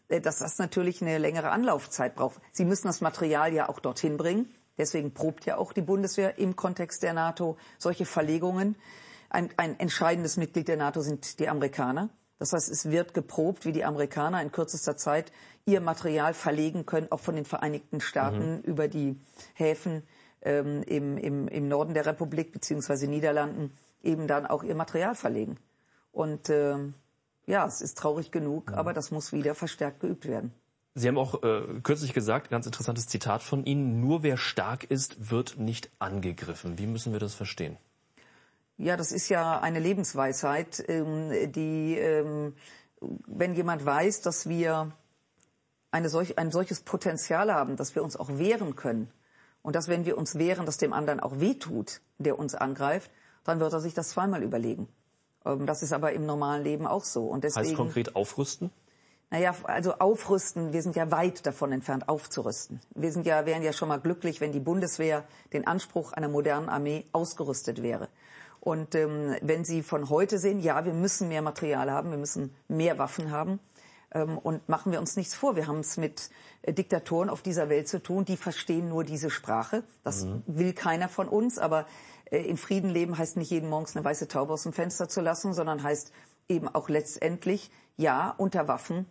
ja. 0.10 0.18
äh, 0.18 0.22
dass 0.22 0.40
das 0.40 0.58
natürlich 0.58 1.02
eine 1.02 1.20
längere 1.20 1.52
Anlaufzeit 1.52 2.16
braucht. 2.16 2.42
Sie 2.52 2.66
müssen 2.66 2.88
das 2.88 3.02
Material 3.02 3.54
ja 3.54 3.70
auch 3.70 3.80
dorthin 3.80 4.18
bringen. 4.18 4.52
Deswegen 4.78 5.14
probt 5.14 5.46
ja 5.46 5.58
auch 5.58 5.74
die 5.74 5.82
Bundeswehr 5.82 6.38
im 6.38 6.56
Kontext 6.56 7.02
der 7.04 7.14
NATO 7.14 7.58
solche 7.78 8.06
Verlegungen. 8.06 8.76
Ein, 9.30 9.50
ein 9.58 9.80
entscheidendes 9.80 10.38
Mitglied 10.38 10.68
der 10.68 10.78
NATO 10.78 11.02
sind 11.02 11.40
die 11.40 11.50
Amerikaner. 11.50 12.10
Das 12.40 12.54
heißt, 12.54 12.70
es 12.70 12.90
wird 12.90 13.14
geprobt, 13.14 13.66
wie 13.66 13.72
die 13.72 13.84
Amerikaner 13.84 14.42
in 14.42 14.52
kürzester 14.52 14.96
Zeit 14.96 15.32
ihr 15.66 15.82
Material 15.82 16.34
verlegen 16.34 16.86
können, 16.86 17.12
auch 17.12 17.20
von 17.20 17.36
den 17.36 17.46
Vereinigten 17.46 18.00
Staaten 18.00 18.58
mhm. 18.58 18.62
über 18.62 18.88
die 18.88 19.20
Häfen 19.54 20.04
ähm, 20.42 20.84
im, 20.84 21.18
im, 21.18 21.48
im 21.48 21.68
Norden 21.68 21.94
der 21.94 22.06
Republik 22.06 22.52
beziehungsweise 22.52 23.08
Niederlanden 23.08 23.72
eben 24.04 24.28
dann 24.28 24.46
auch 24.46 24.64
ihr 24.64 24.76
Material 24.76 25.16
verlegen. 25.16 25.58
Und 26.12 26.50
ähm, 26.50 26.94
ja, 27.48 27.66
es 27.66 27.82
ist 27.82 27.98
traurig 27.98 28.32
genug, 28.32 28.70
mhm. 28.70 28.76
aber 28.76 28.94
das 28.94 29.12
muss 29.12 29.34
wieder 29.34 29.56
verstärkt 29.56 30.00
geübt 30.00 30.28
werden. 30.28 30.54
Sie 30.94 31.08
haben 31.08 31.18
auch 31.18 31.44
äh, 31.44 31.80
kürzlich 31.84 32.14
gesagt, 32.14 32.50
ganz 32.50 32.66
interessantes 32.66 33.08
Zitat 33.08 33.44
von 33.44 33.66
Ihnen, 33.66 34.02
nur 34.02 34.24
wer 34.24 34.38
stark 34.38 34.84
ist, 34.84 35.30
wird 35.30 35.58
nicht 35.60 35.92
angegriffen. 36.00 36.80
Wie 36.80 36.88
müssen 36.88 37.14
wir 37.14 37.20
das 37.20 37.36
verstehen? 37.36 37.78
Ja, 38.78 38.96
das 38.96 39.12
ist 39.12 39.30
ja 39.30 39.60
eine 39.60 39.80
Lebensweisheit, 39.80 40.84
ähm, 40.88 41.52
die, 41.52 41.98
ähm, 41.98 42.54
wenn 43.02 43.56
jemand 43.56 43.86
weiß, 43.86 44.22
dass 44.22 44.48
wir 44.48 44.92
eine 45.92 46.10
solch, 46.10 46.38
ein 46.38 46.52
solches 46.52 46.82
Potenzial 46.82 47.52
haben, 47.52 47.76
dass 47.76 47.96
wir 47.96 48.04
uns 48.04 48.18
auch 48.18 48.30
wehren 48.30 48.76
können 48.76 49.12
und 49.64 49.76
dass, 49.76 49.88
wenn 49.88 50.06
wir 50.06 50.18
uns 50.18 50.38
wehren, 50.38 50.66
dass 50.66 50.78
dem 50.78 50.94
anderen 50.94 51.20
auch 51.20 51.40
wehtut, 51.40 52.02
der 52.20 52.38
uns 52.38 52.54
angreift, 52.54 53.10
dann 53.44 53.60
wird 53.60 53.74
er 53.74 53.80
sich 53.80 53.96
das 53.96 54.10
zweimal 54.10 54.44
überlegen. 54.44 54.88
Ähm, 55.46 55.66
das 55.66 55.82
ist 55.82 55.94
aber 55.94 56.14
im 56.14 56.26
normalen 56.26 56.64
Leben 56.64 56.86
auch 56.86 57.04
so. 57.04 57.26
Und 57.26 57.44
deswegen, 57.44 57.68
heißt 57.68 57.76
konkret 57.76 58.16
aufrüsten? 58.16 58.70
Naja, 59.30 59.56
also 59.64 59.96
aufrüsten, 59.96 60.72
wir 60.72 60.82
sind 60.82 60.96
ja 60.96 61.12
weit 61.12 61.46
davon 61.46 61.72
entfernt, 61.72 62.08
aufzurüsten. 62.08 62.80
Wir 62.96 63.12
sind 63.12 63.26
ja, 63.26 63.46
wären 63.46 63.62
ja 63.62 63.74
schon 63.74 63.90
mal 63.90 64.00
glücklich, 64.00 64.40
wenn 64.40 64.54
die 64.54 64.62
Bundeswehr 64.62 65.26
den 65.52 65.68
Anspruch 65.68 66.14
einer 66.14 66.30
modernen 66.30 66.70
Armee 66.70 67.06
ausgerüstet 67.12 67.82
wäre. 67.82 68.08
Und 68.68 68.96
ähm, 68.96 69.34
wenn 69.42 69.64
Sie 69.64 69.82
von 69.82 70.10
heute 70.10 70.38
sehen, 70.38 70.60
ja, 70.60 70.84
wir 70.84 70.92
müssen 70.92 71.30
mehr 71.30 71.42
Material 71.42 71.90
haben, 71.90 72.12
wir 72.12 72.18
müssen 72.18 72.54
mehr 72.68 73.00
Waffen 73.00 73.32
haben. 73.32 73.62
Ähm, 74.12 74.38
und 74.38 74.68
machen 74.68 74.92
wir 74.92 75.00
uns 75.00 75.16
nichts 75.16 75.36
vor, 75.36 75.56
wir 75.56 75.68
haben 75.68 75.80
es 75.80 75.96
mit 75.96 76.30
äh, 76.64 76.74
Diktatoren 76.74 77.30
auf 77.30 77.42
dieser 77.42 77.70
Welt 77.70 77.88
zu 77.88 78.04
tun, 78.04 78.26
die 78.26 78.36
verstehen 78.36 78.90
nur 78.90 79.06
diese 79.06 79.30
Sprache. 79.30 79.84
Das 80.04 80.26
mhm. 80.26 80.44
will 80.48 80.74
keiner 80.74 81.08
von 81.08 81.30
uns, 81.30 81.60
aber 81.60 81.86
äh, 82.26 82.40
in 82.40 82.58
Frieden 82.58 82.90
leben 82.90 83.18
heißt 83.18 83.38
nicht 83.38 83.52
jeden 83.52 83.70
Morgens 83.70 83.96
eine 83.96 84.04
weiße 84.04 84.28
Taube 84.28 84.52
aus 84.52 84.64
dem 84.64 84.74
Fenster 84.74 85.08
zu 85.08 85.22
lassen, 85.22 85.54
sondern 85.54 85.82
heißt 85.82 86.12
eben 86.50 86.68
auch 86.68 86.90
letztendlich, 86.90 87.72
ja, 87.96 88.36
unter 88.38 88.68
Waffen 88.68 89.06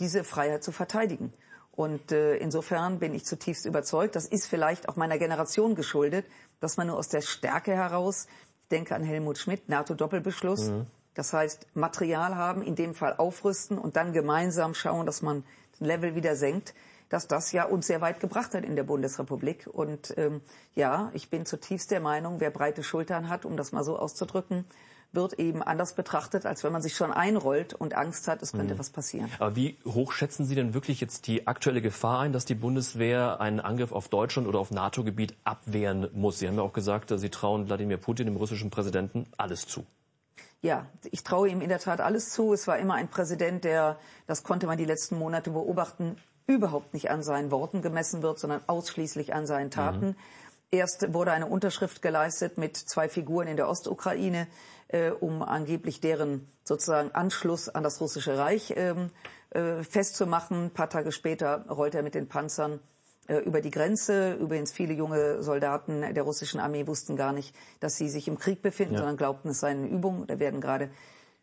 diese 0.00 0.24
Freiheit 0.24 0.64
zu 0.64 0.72
verteidigen. 0.72 1.34
Und 1.70 2.12
äh, 2.12 2.36
insofern 2.36 2.98
bin 2.98 3.14
ich 3.14 3.26
zutiefst 3.26 3.66
überzeugt, 3.66 4.16
das 4.16 4.24
ist 4.24 4.46
vielleicht 4.46 4.88
auch 4.88 4.96
meiner 4.96 5.18
Generation 5.18 5.74
geschuldet, 5.74 6.24
dass 6.60 6.78
man 6.78 6.86
nur 6.86 6.96
aus 6.96 7.08
der 7.08 7.20
Stärke 7.20 7.74
heraus, 7.74 8.26
denke 8.72 8.94
an 8.94 9.04
Helmut 9.04 9.38
Schmidt, 9.38 9.68
NATO-Doppelbeschluss, 9.68 10.70
mhm. 10.70 10.86
das 11.14 11.32
heißt 11.32 11.66
Material 11.74 12.34
haben, 12.34 12.62
in 12.62 12.74
dem 12.74 12.94
Fall 12.94 13.14
aufrüsten 13.16 13.78
und 13.78 13.96
dann 13.96 14.12
gemeinsam 14.12 14.74
schauen, 14.74 15.06
dass 15.06 15.22
man 15.22 15.44
das 15.72 15.80
Level 15.86 16.14
wieder 16.14 16.34
senkt, 16.34 16.74
dass 17.08 17.28
das 17.28 17.52
ja 17.52 17.64
uns 17.64 17.86
sehr 17.86 18.00
weit 18.00 18.20
gebracht 18.20 18.54
hat 18.54 18.64
in 18.64 18.74
der 18.74 18.84
Bundesrepublik. 18.84 19.68
Und 19.70 20.14
ähm, 20.16 20.40
ja, 20.74 21.10
ich 21.12 21.28
bin 21.28 21.44
zutiefst 21.44 21.90
der 21.90 22.00
Meinung, 22.00 22.40
wer 22.40 22.50
breite 22.50 22.82
Schultern 22.82 23.28
hat, 23.28 23.44
um 23.44 23.58
das 23.58 23.70
mal 23.70 23.84
so 23.84 23.98
auszudrücken, 23.98 24.64
wird 25.12 25.34
eben 25.38 25.62
anders 25.62 25.94
betrachtet, 25.94 26.46
als 26.46 26.64
wenn 26.64 26.72
man 26.72 26.82
sich 26.82 26.94
schon 26.94 27.12
einrollt 27.12 27.74
und 27.74 27.94
Angst 27.94 28.28
hat, 28.28 28.42
es 28.42 28.52
könnte 28.52 28.74
mhm. 28.74 28.78
was 28.78 28.90
passieren. 28.90 29.30
Aber 29.38 29.56
wie 29.56 29.78
hoch 29.84 30.12
schätzen 30.12 30.46
Sie 30.46 30.54
denn 30.54 30.74
wirklich 30.74 31.00
jetzt 31.00 31.26
die 31.26 31.46
aktuelle 31.46 31.82
Gefahr 31.82 32.20
ein, 32.20 32.32
dass 32.32 32.44
die 32.44 32.54
Bundeswehr 32.54 33.40
einen 33.40 33.60
Angriff 33.60 33.92
auf 33.92 34.08
Deutschland 34.08 34.48
oder 34.48 34.58
auf 34.58 34.70
NATO-Gebiet 34.70 35.36
abwehren 35.44 36.08
muss? 36.14 36.38
Sie 36.38 36.48
haben 36.48 36.56
ja 36.56 36.62
auch 36.62 36.72
gesagt, 36.72 37.12
Sie 37.14 37.30
trauen 37.30 37.66
Wladimir 37.66 37.98
Putin, 37.98 38.26
dem 38.26 38.36
russischen 38.36 38.70
Präsidenten, 38.70 39.26
alles 39.36 39.66
zu. 39.66 39.84
Ja, 40.62 40.86
ich 41.10 41.24
traue 41.24 41.48
ihm 41.48 41.60
in 41.60 41.68
der 41.68 41.80
Tat 41.80 42.00
alles 42.00 42.30
zu. 42.30 42.52
Es 42.52 42.68
war 42.68 42.78
immer 42.78 42.94
ein 42.94 43.08
Präsident, 43.08 43.64
der, 43.64 43.98
das 44.26 44.44
konnte 44.44 44.66
man 44.66 44.78
die 44.78 44.84
letzten 44.84 45.18
Monate 45.18 45.50
beobachten, 45.50 46.16
überhaupt 46.46 46.94
nicht 46.94 47.10
an 47.10 47.22
seinen 47.22 47.50
Worten 47.50 47.82
gemessen 47.82 48.22
wird, 48.22 48.38
sondern 48.38 48.60
ausschließlich 48.66 49.34
an 49.34 49.46
seinen 49.46 49.70
Taten. 49.70 50.06
Mhm. 50.06 50.16
Erst 50.70 51.12
wurde 51.12 51.32
eine 51.32 51.46
Unterschrift 51.46 52.00
geleistet 52.00 52.58
mit 52.58 52.76
zwei 52.76 53.08
Figuren 53.08 53.46
in 53.46 53.56
der 53.56 53.68
Ostukraine, 53.68 54.46
äh, 54.92 55.10
um 55.10 55.42
angeblich 55.42 56.00
deren 56.00 56.48
sozusagen 56.64 57.10
Anschluss 57.12 57.68
an 57.68 57.82
das 57.82 58.00
russische 58.00 58.38
Reich 58.38 58.74
ähm, 58.76 59.10
äh, 59.50 59.82
festzumachen. 59.82 60.66
Ein 60.66 60.70
paar 60.70 60.90
Tage 60.90 61.12
später 61.12 61.66
rollt 61.68 61.94
er 61.94 62.02
mit 62.02 62.14
den 62.14 62.28
Panzern 62.28 62.80
äh, 63.26 63.38
über 63.38 63.60
die 63.60 63.70
Grenze. 63.70 64.34
Übrigens 64.34 64.72
viele 64.72 64.94
junge 64.94 65.42
Soldaten 65.42 66.14
der 66.14 66.22
russischen 66.22 66.60
Armee 66.60 66.86
wussten 66.86 67.16
gar 67.16 67.32
nicht, 67.32 67.54
dass 67.80 67.96
sie 67.96 68.08
sich 68.08 68.28
im 68.28 68.38
Krieg 68.38 68.62
befinden, 68.62 68.94
ja. 68.94 68.98
sondern 69.00 69.16
glaubten, 69.16 69.48
es 69.48 69.60
sei 69.60 69.70
eine 69.70 69.88
Übung. 69.88 70.26
Da 70.26 70.38
werden 70.38 70.60
gerade 70.60 70.90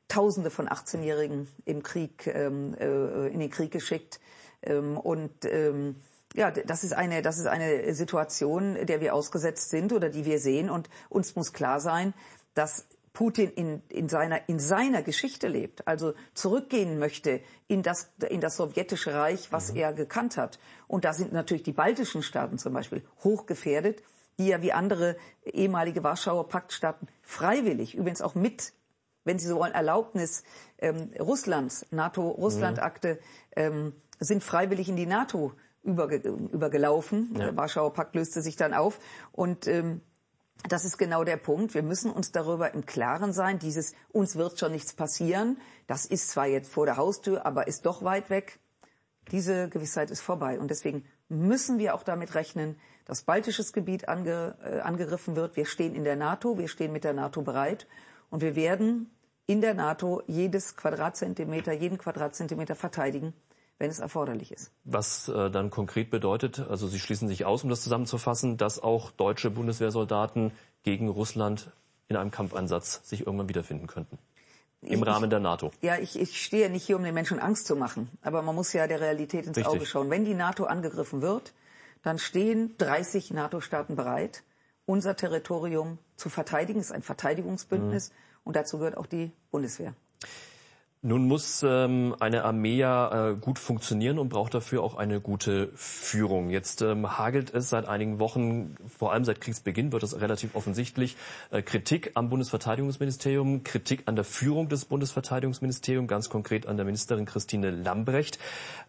Tausende 0.08 0.50
von 0.50 0.68
18-Jährigen 0.68 1.48
im 1.66 1.84
Krieg 1.84 2.26
ähm, 2.26 2.74
äh, 2.80 3.28
in 3.28 3.40
den 3.40 3.52
Krieg 3.52 3.72
geschickt. 3.72 4.20
Ähm, 4.64 4.98
und 4.98 5.46
ähm, 5.46 5.98
ja, 6.34 6.50
das 6.50 6.84
ist 6.84 6.94
eine, 6.94 7.22
das 7.22 7.38
ist 7.38 7.46
eine 7.46 7.94
Situation, 7.94 8.86
der 8.88 9.02
wir 9.02 9.14
ausgesetzt 9.14 9.70
sind 9.70 9.94
oder 9.94 10.10
die 10.10 10.26
wir 10.26 10.40
sehen. 10.40 10.72
Und 10.72 10.90
uns 11.10 11.36
muss 11.36 11.54
klar 11.54 11.80
sein, 11.80 12.16
dass 12.56 12.88
Putin 13.20 13.52
in, 13.52 13.82
in, 13.90 14.08
seiner, 14.08 14.48
in 14.48 14.60
seiner 14.60 15.04
Geschichte 15.04 15.50
lebt, 15.50 15.86
also 15.86 16.14
zurückgehen 16.34 17.00
möchte 17.00 17.42
in 17.68 17.84
das, 17.84 18.14
in 18.30 18.40
das 18.40 18.56
sowjetische 18.56 19.14
Reich, 19.14 19.52
was 19.52 19.74
mhm. 19.74 19.80
er 19.80 19.92
gekannt 19.92 20.38
hat. 20.38 20.58
Und 20.88 21.04
da 21.04 21.12
sind 21.12 21.34
natürlich 21.34 21.64
die 21.64 21.74
baltischen 21.74 22.24
Staaten 22.24 22.58
zum 22.58 22.72
Beispiel 22.72 23.04
hochgefährdet, 23.22 24.02
die 24.38 24.48
ja 24.48 24.62
wie 24.62 24.72
andere 24.72 25.18
ehemalige 25.44 26.02
Warschauer 26.02 26.48
Paktstaaten 26.48 27.10
freiwillig, 27.22 27.94
übrigens 27.94 28.22
auch 28.22 28.36
mit, 28.36 28.72
wenn 29.26 29.38
Sie 29.38 29.48
so 29.48 29.58
wollen, 29.58 29.74
Erlaubnis 29.74 30.46
ähm, 30.78 31.12
Russlands, 31.20 31.88
NATO-Russland-Akte, 31.92 33.16
mhm. 33.16 33.62
ähm, 33.62 33.94
sind 34.22 34.46
freiwillig 34.46 34.88
in 34.88 34.96
die 34.96 35.06
NATO 35.06 35.52
überge 35.84 36.20
übergelaufen. 36.26 37.32
Ja. 37.34 37.48
Der 37.48 37.58
Warschauer 37.58 37.92
Pakt 37.92 38.16
löste 38.16 38.42
sich 38.42 38.56
dann 38.56 38.74
auf. 38.74 38.98
Und 39.34 39.68
ähm, 39.68 40.00
das 40.68 40.84
ist 40.84 40.98
genau 40.98 41.24
der 41.24 41.38
Punkt. 41.38 41.74
Wir 41.74 41.84
müssen 41.84 42.12
uns 42.12 42.32
darüber 42.32 42.74
im 42.74 42.86
Klaren 42.86 43.32
sein. 43.32 43.60
Dieses 43.60 43.94
uns 44.12 44.36
wird 44.36 44.60
schon 44.60 44.72
nichts 44.72 44.94
passieren. 44.94 45.58
Das 45.88 46.06
ist 46.06 46.30
zwar 46.30 46.48
jetzt 46.48 46.72
vor 46.72 46.86
der 46.86 46.98
Haustür, 46.98 47.46
aber 47.46 47.68
ist 47.68 47.86
doch 47.86 48.04
weit 48.04 48.30
weg. 48.30 48.60
Diese 49.32 49.70
Gewissheit 49.70 50.12
ist 50.12 50.22
vorbei. 50.22 50.60
Und 50.60 50.70
deswegen 50.70 51.06
müssen 51.30 51.80
wir 51.80 51.96
auch 51.96 52.04
damit 52.04 52.36
rechnen, 52.36 52.78
dass 53.06 53.24
baltisches 53.24 53.74
Gebiet 53.74 54.10
ange, 54.10 54.58
äh, 54.64 54.80
angegriffen 54.82 55.36
wird. 55.36 55.56
Wir 55.56 55.66
stehen 55.66 55.96
in 55.96 56.04
der 56.04 56.16
NATO, 56.16 56.58
wir 56.58 56.68
stehen 56.68 56.92
mit 56.92 57.04
der 57.04 57.14
NATO 57.14 57.42
bereit 57.42 57.88
und 58.30 58.42
wir 58.42 58.56
werden 58.56 59.10
in 59.48 59.62
der 59.62 59.74
NATO 59.74 60.22
jedes 60.28 60.76
Quadratzentimeter, 60.76 61.74
jeden 61.74 61.98
Quadratzentimeter 61.98 62.76
verteidigen 62.76 63.34
wenn 63.80 63.90
es 63.90 64.00
erforderlich 64.00 64.52
ist. 64.52 64.72
Was 64.84 65.30
äh, 65.30 65.50
dann 65.50 65.70
konkret 65.72 66.12
bedeutet, 66.12 66.60
also 66.60 66.88
Sie 66.88 67.00
schließen 67.00 67.28
sich 67.28 67.46
aus, 67.46 67.64
um 67.64 67.70
das 67.70 67.82
zusammenzufassen, 67.82 68.58
dass 68.58 68.84
auch 68.84 69.10
deutsche 69.12 69.50
Bundeswehrsoldaten 69.50 70.52
gegen 70.84 71.08
Russland 71.08 71.72
in 72.10 72.18
einem 72.18 72.30
Kampfansatz 72.30 73.02
sich 73.08 73.26
irgendwann 73.26 73.50
wiederfinden 73.50 73.88
könnten. 73.88 74.20
Im 74.82 75.02
ich, 75.02 75.08
Rahmen 75.08 75.30
der 75.30 75.40
NATO. 75.40 75.72
Ja, 75.82 75.98
ich, 75.98 76.20
ich 76.20 76.42
stehe 76.42 76.70
nicht 76.70 76.86
hier, 76.86 76.98
um 76.98 77.04
den 77.04 77.14
Menschen 77.14 77.40
Angst 77.40 77.68
zu 77.68 77.76
machen. 77.76 78.10
Aber 78.22 78.42
man 78.42 78.56
muss 78.56 78.72
ja 78.74 78.88
der 78.88 79.02
Realität 79.02 79.46
ins 79.46 79.58
Richtig. 79.58 79.74
Auge 79.74 79.86
schauen. 79.86 80.10
Wenn 80.10 80.26
die 80.26 80.34
NATO 80.34 80.66
angegriffen 80.66 81.22
wird, 81.22 81.54
dann 82.02 82.18
stehen 82.18 82.76
30 82.78 83.32
NATO-Staaten 83.32 83.96
bereit, 83.96 84.44
unser 84.86 85.16
Territorium 85.16 86.00
zu 86.16 86.30
verteidigen. 86.30 86.80
Es 86.80 86.88
ist 86.88 86.92
ein 86.94 87.02
Verteidigungsbündnis. 87.02 88.10
Mhm. 88.10 88.16
Und 88.46 88.56
dazu 88.56 88.78
gehört 88.78 88.98
auch 88.98 89.06
die 89.06 89.32
Bundeswehr. 89.52 89.94
Nun 91.02 91.30
muss 91.30 91.64
ähm, 91.64 92.14
eine 92.20 92.44
Armee 92.44 92.76
ja 92.76 93.30
äh, 93.30 93.36
gut 93.36 93.58
funktionieren 93.58 94.20
und 94.20 94.28
braucht 94.28 94.54
dafür 94.54 94.84
auch 94.84 94.96
eine 94.96 95.22
gute 95.22 95.70
Führung. 95.74 96.50
Jetzt 96.50 96.82
ähm, 96.82 97.18
hagelt 97.18 97.54
es 97.54 97.70
seit 97.70 97.88
einigen 97.88 98.20
Wochen, 98.20 98.76
vor 98.86 99.14
allem 99.14 99.24
seit 99.24 99.40
Kriegsbeginn 99.40 99.94
wird 99.94 100.04
es 100.04 100.20
relativ 100.20 100.56
offensichtlich, 100.56 101.16
äh, 101.52 101.62
Kritik 101.62 102.12
am 102.16 102.30
Bundesverteidigungsministerium, 102.30 103.64
Kritik 103.64 104.04
an 104.08 104.18
der 104.18 104.26
Führung 104.26 104.68
des 104.68 104.84
Bundesverteidigungsministeriums, 104.84 106.10
ganz 106.10 106.30
konkret 106.30 106.68
an 106.68 106.76
der 106.76 106.86
Ministerin 106.86 107.26
Christine 107.26 107.72
Lambrecht. 107.72 108.38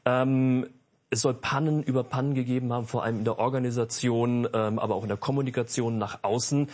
Ähm, 0.05 0.67
es 1.11 1.23
soll 1.23 1.35
Pannen 1.35 1.83
über 1.83 2.05
Pannen 2.05 2.35
gegeben 2.35 2.73
haben, 2.73 2.87
vor 2.87 3.03
allem 3.03 3.19
in 3.19 3.25
der 3.25 3.39
Organisation, 3.39 4.49
ähm, 4.55 4.79
aber 4.79 4.95
auch 4.95 5.03
in 5.03 5.09
der 5.09 5.17
Kommunikation 5.17 5.99
nach 5.99 6.21
außen. 6.23 6.69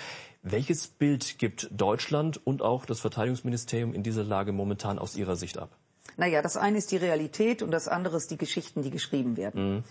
Welches 0.49 0.87
Bild 0.87 1.39
gibt 1.41 1.69
Deutschland 1.73 2.41
und 2.47 2.63
auch 2.63 2.87
das 2.87 3.01
Verteidigungsministerium 3.01 3.93
in 3.93 4.05
dieser 4.05 4.23
Lage 4.23 4.53
momentan 4.53 4.97
aus 5.01 5.17
Ihrer 5.17 5.35
Sicht 5.35 5.59
ab? 5.59 5.71
Naja, 6.17 6.41
das 6.41 6.57
eine 6.57 6.79
ist 6.79 6.93
die 6.93 6.99
Realität 6.99 7.63
und 7.63 7.73
das 7.73 7.89
andere 7.89 8.17
ist 8.17 8.31
die 8.31 8.39
Geschichten, 8.39 8.83
die 8.83 8.91
geschrieben 8.91 9.37
werden. 9.37 9.75
Mhm. 9.75 9.85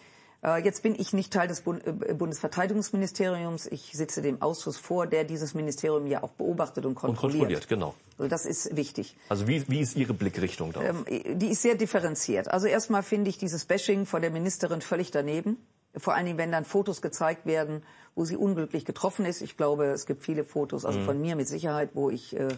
Äh, 0.45 0.63
jetzt 0.63 0.81
bin 0.81 0.95
ich 0.97 1.12
nicht 1.12 1.33
Teil 1.33 1.50
des 1.50 1.63
äh, 1.67 2.13
Bundesverteidigungsministeriums. 2.13 3.65
Ich 3.67 3.91
sitze 3.91 4.21
dem 4.21 4.41
Ausschuss 4.41 4.77
vor, 4.77 5.07
der 5.07 5.25
dieses 5.25 5.55
Ministerium 5.55 6.07
ja 6.07 6.24
auch 6.24 6.31
beobachtet 6.31 6.85
und 6.85 6.95
kontrolliert. 6.95 7.33
Und 7.33 7.39
kontrolliert, 7.39 7.67
genau. 7.67 7.93
Also 8.17 8.29
das 8.29 8.45
ist 8.45 8.77
wichtig. 8.77 9.17
Also 9.27 9.50
wie, 9.50 9.67
wie 9.67 9.81
ist 9.81 9.97
Ihre 9.97 10.13
Blickrichtung 10.13 10.71
da? 10.71 10.81
Ähm, 10.81 11.05
die 11.38 11.47
ist 11.47 11.63
sehr 11.63 11.75
differenziert. 11.75 12.50
Also 12.50 12.67
erstmal 12.67 13.03
finde 13.03 13.29
ich 13.29 13.38
dieses 13.38 13.65
Bashing 13.65 14.05
von 14.05 14.21
der 14.21 14.31
Ministerin 14.31 14.79
völlig 14.79 15.12
daneben. 15.12 15.57
Vor 15.97 16.13
allen 16.13 16.25
Dingen, 16.25 16.38
wenn 16.38 16.51
dann 16.51 16.63
Fotos 16.63 17.01
gezeigt 17.01 17.45
werden, 17.45 17.83
wo 18.15 18.25
sie 18.25 18.38
unglücklich 18.38 18.86
getroffen 18.86 19.25
ist. 19.25 19.41
Ich 19.41 19.57
glaube, 19.57 19.86
es 19.88 20.05
gibt 20.05 20.24
viele 20.24 20.43
Fotos, 20.43 20.86
also 20.86 21.00
mhm. 21.00 21.05
von 21.05 21.22
mir 21.22 21.36
mit 21.36 21.48
Sicherheit, 21.48 21.91
wo 21.93 22.10
ich 22.10 22.36
äh, 22.36 22.48
äh, 22.48 22.57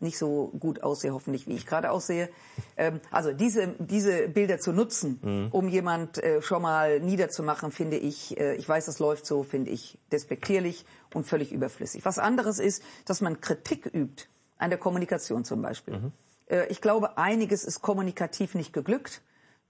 nicht 0.00 0.18
so 0.18 0.52
gut 0.58 0.82
aussehe, 0.82 1.12
hoffentlich, 1.12 1.46
wie 1.46 1.54
ich 1.54 1.66
gerade 1.66 1.90
aussehe. 1.90 2.28
Ähm, 2.76 3.00
also 3.10 3.32
diese, 3.32 3.68
diese 3.78 4.28
Bilder 4.28 4.58
zu 4.58 4.72
nutzen, 4.72 5.18
mhm. 5.22 5.48
um 5.50 5.68
jemand 5.68 6.22
äh, 6.22 6.42
schon 6.42 6.62
mal 6.62 7.00
niederzumachen, 7.00 7.72
finde 7.72 7.96
ich, 7.96 8.38
äh, 8.38 8.54
ich 8.56 8.68
weiß, 8.68 8.86
das 8.86 8.98
läuft 8.98 9.26
so, 9.26 9.42
finde 9.42 9.70
ich 9.70 9.98
despektierlich 10.10 10.84
und 11.14 11.24
völlig 11.26 11.52
überflüssig. 11.52 12.04
Was 12.04 12.18
anderes 12.18 12.58
ist, 12.58 12.82
dass 13.06 13.20
man 13.20 13.40
Kritik 13.40 13.86
übt 13.86 14.24
an 14.58 14.70
der 14.70 14.78
Kommunikation 14.78 15.44
zum 15.44 15.62
Beispiel. 15.62 15.98
Mhm. 15.98 16.12
Äh, 16.46 16.66
ich 16.66 16.80
glaube, 16.80 17.16
einiges 17.16 17.64
ist 17.64 17.80
kommunikativ 17.80 18.54
nicht 18.54 18.72
geglückt 18.72 19.22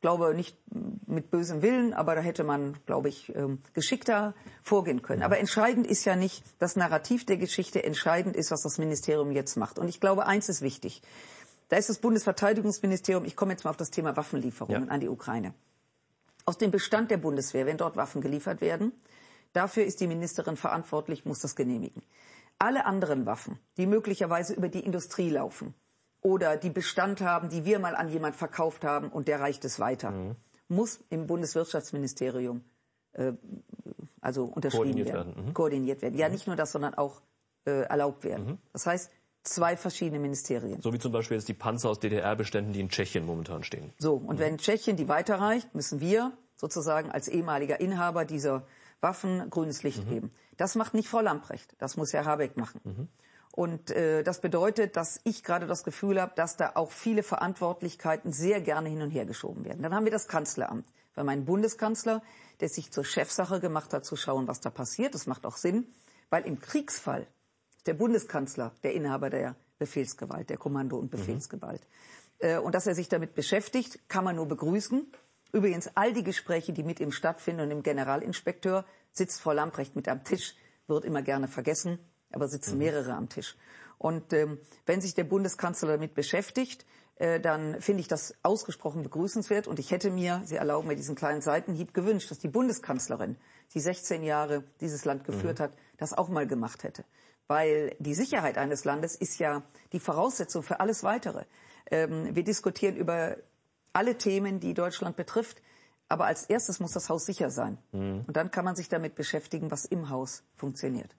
glaube 0.03 0.35
nicht 0.35 0.59
mit 1.07 1.31
bösem 1.31 1.63
Willen, 1.63 1.95
aber 1.95 2.15
da 2.15 2.21
hätte 2.21 2.45
man, 2.45 2.77
glaube 2.85 3.09
ich, 3.09 3.35
ähm, 3.35 3.63
geschickter 3.73 4.35
vorgehen 4.63 5.01
können. 5.01 5.23
Aber 5.23 5.39
entscheidend 5.39 5.87
ist 5.87 6.05
ja 6.05 6.17
nicht 6.17 6.45
das 6.59 6.77
Narrativ 6.77 7.25
der 7.25 7.39
Geschichte, 7.39 7.83
entscheidend 7.83 8.37
ist, 8.37 8.51
was 8.51 8.63
das 8.63 8.79
Ministerium 8.79 9.31
jetzt 9.31 9.57
macht. 9.57 9.79
Und 9.79 9.89
ich 9.89 10.01
glaube, 10.01 10.27
eins 10.27 10.49
ist 10.51 10.61
wichtig. 10.61 11.01
Da 11.69 11.77
ist 11.77 11.89
das 11.89 11.99
Bundesverteidigungsministerium, 11.99 13.25
ich 13.25 13.37
komme 13.37 13.53
jetzt 13.53 13.65
mal 13.65 13.71
auf 13.71 13.79
das 13.79 13.91
Thema 13.91 14.15
Waffenlieferungen 14.17 14.87
ja. 14.87 14.91
an 14.91 15.01
die 15.01 15.09
Ukraine. 15.09 15.55
Aus 16.45 16.59
dem 16.59 16.71
Bestand 16.71 17.11
der 17.11 17.17
Bundeswehr, 17.17 17.65
wenn 17.65 17.79
dort 17.79 17.97
Waffen 17.97 18.21
geliefert 18.21 18.61
werden, 18.61 18.93
dafür 19.53 19.85
ist 19.85 20.01
die 20.01 20.09
Ministerin 20.09 20.57
verantwortlich, 20.57 21.25
muss 21.25 21.39
das 21.39 21.55
genehmigen. 21.55 22.03
Alle 22.59 22.85
anderen 22.85 23.25
Waffen, 23.25 23.59
die 23.77 23.87
möglicherweise 23.87 24.53
über 24.53 24.69
die 24.69 24.81
Industrie 24.81 25.31
laufen, 25.31 25.75
oder 26.23 26.57
die 26.57 26.71
Bestand 26.71 27.21
haben, 27.21 27.49
die 27.49 27.65
wir 27.65 27.79
mal 27.79 27.95
an 27.95 28.09
jemand 28.09 28.37
verkauft 28.37 28.85
haben 28.85 29.09
und 29.09 29.29
der 29.29 29.41
reicht 29.41 29.65
es 29.65 29.79
weiter. 29.79 30.13
Mhm. 30.13 30.37
Muss 30.69 31.05
im 31.11 31.27
Bundeswirtschaftsministerium 31.27 32.65
äh, 33.13 33.33
also 34.21 34.45
unterschrieben 34.45 34.85
koordiniert 34.85 35.09
werden. 35.09 35.37
werden. 35.37 35.47
Mhm. 35.47 35.55
Koordiniert 35.55 36.03
werden. 36.03 36.19
Ja, 36.19 36.29
mhm. 36.29 36.33
nicht 36.33 36.47
nur 36.47 36.57
das, 36.57 36.73
sondern 36.73 36.95
auch 36.95 37.21
äh, 37.67 37.83
erlaubt 37.83 38.25
werden. 38.25 38.47
Mhm. 38.47 38.59
Das 38.73 38.87
heißt, 38.87 39.11
zwei 39.43 39.77
verschiedene 39.77 40.21
Ministerien. 40.21 40.81
So 40.81 40.93
wie 40.93 40.99
zum 40.99 41.13
Beispiel 41.13 41.37
jetzt 41.37 41.49
die 41.49 41.55
Panzer 41.55 41.91
aus 41.91 41.99
DDR-Beständen, 41.99 42.73
die 42.73 42.81
in 42.81 42.89
Tschechien 42.89 43.27
momentan 43.27 43.65
stehen. 43.65 43.93
So, 43.99 44.15
und 44.15 44.37
mhm. 44.37 44.41
wenn 44.41 44.59
Tschechien 44.59 44.97
die 44.97 45.09
weiterreicht, 45.09 45.75
müssen 45.75 46.01
wir 46.01 46.33
sozusagen 46.55 47.11
als 47.11 47.27
ehemaliger 47.27 47.81
Inhaber 47.81 48.25
dieser 48.25 48.65
Waffen 49.01 49.51
grünes 49.51 49.83
Licht 49.83 50.07
mhm. 50.07 50.11
geben. 50.11 50.31
Das 50.57 50.77
macht 50.77 50.95
nicht 50.95 51.09
Frau 51.09 51.21
Lamprecht, 51.21 51.75
das 51.79 51.97
muss 51.97 52.13
Herr 52.13 52.25
Habeck 52.25 52.57
machen. 52.57 53.09
Und 53.53 53.91
äh, 53.91 54.23
das 54.23 54.41
bedeutet, 54.41 54.97
dass 54.97 55.21
ich 55.25 55.45
gerade 55.45 55.67
das 55.67 55.85
Gefühl 55.85 56.21
habe, 56.21 56.33
dass 56.35 56.57
da 56.57 56.73
auch 56.75 56.91
viele 56.91 57.23
Verantwortlichkeiten 57.23 58.33
sehr 58.33 58.63
gerne 58.63 58.89
hin 58.89 59.03
und 59.03 59.11
her 59.11 59.27
geschoben 59.27 59.67
werden. 59.67 59.83
Dann 59.83 59.95
haben 59.95 60.05
wir 60.05 60.13
das 60.13 60.27
Kanzleramt. 60.27 60.87
Haben 61.15 61.29
einen 61.29 61.45
Bundeskanzler, 61.45 62.23
der 62.61 62.71
sich 62.71 62.91
zur 62.91 63.05
Chefsache 63.05 63.61
gemacht 63.61 63.93
hat, 63.93 64.07
zu 64.07 64.17
schauen, 64.17 64.49
was 64.49 64.61
da 64.61 64.71
passiert. 64.71 65.15
Das 65.15 65.27
macht 65.27 65.45
auch 65.45 65.59
Sinn, 65.59 65.87
weil 66.31 66.47
im 66.47 66.61
Kriegsfall 66.61 67.27
ist 67.77 67.87
der 67.87 67.93
Bundeskanzler 67.93 68.73
der 68.83 68.95
Inhaber 68.95 69.29
der 69.29 69.55
Befehlsgewalt, 69.79 70.49
der 70.49 70.57
Kommando- 70.57 70.97
und 70.97 71.13
mhm. 71.13 71.19
Befehlsgewalt. 71.19 71.83
Mhm. 72.41 72.49
Äh, 72.49 72.59
und 72.59 72.75
dass 72.75 72.87
er 72.87 72.95
sich 72.95 73.11
damit 73.11 73.35
beschäftigt, 73.35 74.09
kann 74.09 74.25
man 74.25 74.37
nur 74.37 74.49
begrüßen. 74.49 75.13
Übrigens, 75.53 75.91
all 75.95 76.15
die 76.15 76.25
Gespräche, 76.25 76.73
die 76.73 76.85
mit 76.85 77.01
ihm 77.01 77.13
stattfinden 77.13 77.61
und 77.61 77.69
dem 77.69 77.83
Generalinspekteur 77.83 78.87
sitzt 79.13 79.43
Frau 79.43 79.53
Lamprecht 79.53 79.95
mit 79.95 80.09
am 80.09 80.25
Tisch, 80.25 80.57
wird 80.87 81.05
immer 81.05 81.21
gerne 81.21 81.49
vergessen 81.49 81.99
aber 82.35 82.49
sitzen 82.49 82.73
mhm. 82.73 82.79
mehrere 82.79 83.15
am 83.15 83.29
Tisch. 83.29 83.57
Und 83.99 84.33
ähm, 84.33 84.59
wenn 84.87 85.01
sich 85.01 85.15
der 85.15 85.25
Bundeskanzler 85.25 85.93
damit 85.93 86.15
beschäftigt, 86.15 86.85
äh, 87.17 87.41
dann 87.41 87.81
finde 87.81 88.01
ich 88.01 88.09
das 88.09 88.35
ausgesprochen 88.43 89.03
begrüßenswert. 89.03 89.69
Und 89.69 89.79
ich 89.79 89.91
hätte 89.91 90.11
mir, 90.11 90.43
Sie 90.45 90.57
erlauben 90.57 90.89
mir 90.89 90.97
diesen 90.97 91.15
kleinen 91.15 91.41
Seitenhieb, 91.41 91.95
gewünscht, 91.95 92.31
dass 92.31 92.39
die 92.39 92.49
Bundeskanzlerin, 92.49 93.37
die 93.75 93.81
16 93.81 94.23
Jahre 94.23 94.65
dieses 94.81 95.05
Land 95.05 95.25
geführt 95.25 95.59
mhm. 95.59 95.65
hat, 95.65 95.73
das 95.99 96.13
auch 96.13 96.29
mal 96.29 96.47
gemacht 96.47 96.83
hätte. 96.83 97.05
weil 97.53 97.95
die 97.99 98.15
Sicherheit 98.15 98.57
eines 98.57 98.85
Landes 98.85 99.15
ist 99.15 99.39
ja 99.39 99.63
die 99.93 100.01
Voraussetzung 100.01 100.63
für 100.63 100.81
alles 100.81 101.03
Weitere. 101.03 101.45
Ähm, 101.91 102.35
wir 102.35 102.45
diskutieren 102.45 102.97
über 102.97 103.37
alle 103.93 104.17
Themen, 104.17 104.59
die 104.59 104.75
Deutschland 104.75 105.17
betrifft. 105.17 105.61
Aber 106.09 106.27
als 106.27 106.45
erstes 106.45 106.81
muss 106.81 106.93
das 106.93 107.09
Haus 107.09 107.25
sicher 107.25 107.51
sein. 107.51 107.79
Mhm. 107.93 108.25
Und 108.27 108.37
dann 108.37 108.51
kann 108.51 108.65
man 108.65 108.77
sich 108.77 108.89
damit 108.89 109.15
beschäftigen, 109.15 109.71
was 109.71 109.85
im 109.85 110.09
Haus 110.09 110.45
funktioniert. 110.57 111.15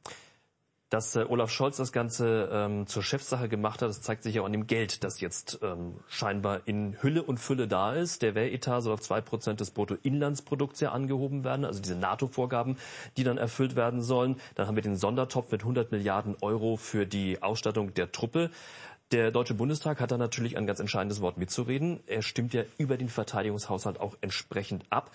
Dass 0.93 1.15
äh, 1.15 1.25
Olaf 1.27 1.49
Scholz 1.49 1.77
das 1.77 1.91
Ganze 1.91 2.49
ähm, 2.51 2.85
zur 2.85 3.01
Chefsache 3.01 3.49
gemacht 3.49 3.81
hat, 3.81 3.89
das 3.89 4.03
zeigt 4.03 4.21
sich 4.21 4.35
ja 4.35 4.43
auch 4.43 4.45
an 4.45 4.51
dem 4.51 4.67
Geld, 4.67 5.03
das 5.03 5.21
jetzt 5.21 5.57
ähm, 5.63 5.95
scheinbar 6.07 6.61
in 6.65 7.01
Hülle 7.01 7.23
und 7.23 7.39
Fülle 7.39 7.67
da 7.67 7.93
ist. 7.93 8.21
Der 8.21 8.35
Wehretat 8.35 8.83
soll 8.83 8.93
auf 8.93 9.01
zwei 9.01 9.19
Prozent 9.19 9.59
des 9.59 9.71
Bruttoinlandsprodukts 9.71 10.81
ja 10.81 10.91
angehoben 10.91 11.43
werden, 11.43 11.65
also 11.65 11.81
diese 11.81 11.95
NATO-Vorgaben, 11.95 12.77
die 13.17 13.23
dann 13.23 13.39
erfüllt 13.39 13.75
werden 13.75 14.03
sollen. 14.03 14.35
Dann 14.53 14.67
haben 14.67 14.75
wir 14.75 14.83
den 14.83 14.95
Sondertopf 14.95 15.51
mit 15.51 15.61
100 15.61 15.91
Milliarden 15.91 16.35
Euro 16.41 16.77
für 16.77 17.07
die 17.07 17.41
Ausstattung 17.41 17.95
der 17.95 18.11
Truppe. 18.11 18.51
Der 19.11 19.31
Deutsche 19.31 19.55
Bundestag 19.55 19.99
hat 19.99 20.11
da 20.11 20.19
natürlich 20.19 20.57
ein 20.57 20.67
ganz 20.67 20.79
entscheidendes 20.79 21.21
Wort 21.21 21.39
mitzureden. 21.39 22.01
Er 22.05 22.21
stimmt 22.21 22.53
ja 22.53 22.63
über 22.77 22.97
den 22.97 23.09
Verteidigungshaushalt 23.09 23.99
auch 23.99 24.15
entsprechend 24.21 24.85
ab. 24.91 25.09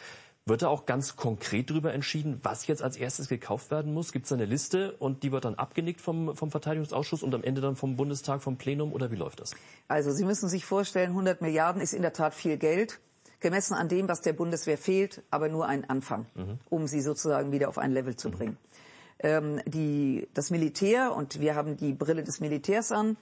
Wird 0.49 0.62
da 0.62 0.69
auch 0.69 0.87
ganz 0.87 1.17
konkret 1.17 1.69
darüber 1.69 1.93
entschieden, 1.93 2.40
was 2.43 2.67
jetzt 2.67 2.83
als 2.83 2.97
erstes 2.97 3.28
gekauft 3.28 3.71
werden 3.71 3.93
muss? 3.93 4.12
Gibt 4.12 4.25
es 4.25 4.33
eine 4.33 4.47
Liste 4.47 4.93
und 4.93 5.23
die 5.23 5.31
wird 5.31 5.45
dann 5.45 5.57
abgenickt 5.57 6.00
vom, 6.00 6.35
vom 6.35 6.50
Verteidigungsausschuss 6.50 7.23
und 7.23 7.35
am 7.35 7.43
Ende 7.43 7.61
dann 7.61 7.76
vom 7.76 7.97
Bundestag, 7.97 8.43
vom 8.43 8.57
Plenum 8.57 8.95
oder 8.95 9.11
wie 9.11 9.17
läuft 9.17 9.40
das? 9.40 9.55
Also 9.88 10.11
Sie 10.11 10.25
müssen 10.25 10.49
sich 10.49 10.64
vorstellen, 10.64 11.11
100 11.11 11.43
Milliarden 11.43 11.83
ist 11.83 11.93
in 11.93 12.00
der 12.00 12.14
Tat 12.14 12.35
viel 12.35 12.57
Geld, 12.57 12.99
gemessen 13.40 13.75
an 13.75 13.88
dem, 13.88 14.09
was 14.09 14.23
der 14.23 14.33
Bundeswehr 14.33 14.78
fehlt, 14.78 15.23
aber 15.31 15.50
nur 15.50 15.67
ein 15.67 15.88
Anfang, 15.88 16.25
mhm. 16.35 16.59
um 16.71 16.87
sie 16.87 17.02
sozusagen 17.02 17.52
wieder 17.52 17.69
auf 17.69 17.76
ein 17.76 17.93
Level 17.93 18.17
zu 18.17 18.31
bringen. 18.31 18.52
Mhm. 18.52 18.78
Ähm, 19.21 19.61
die, 19.67 20.28
das 20.33 20.50
Militär, 20.50 21.14
und 21.14 21.40
wir 21.40 21.57
haben 21.57 21.76
die 21.76 21.93
Brille 21.93 22.25
des 22.25 22.40
Militärs 22.40 22.90
an, 22.90 23.17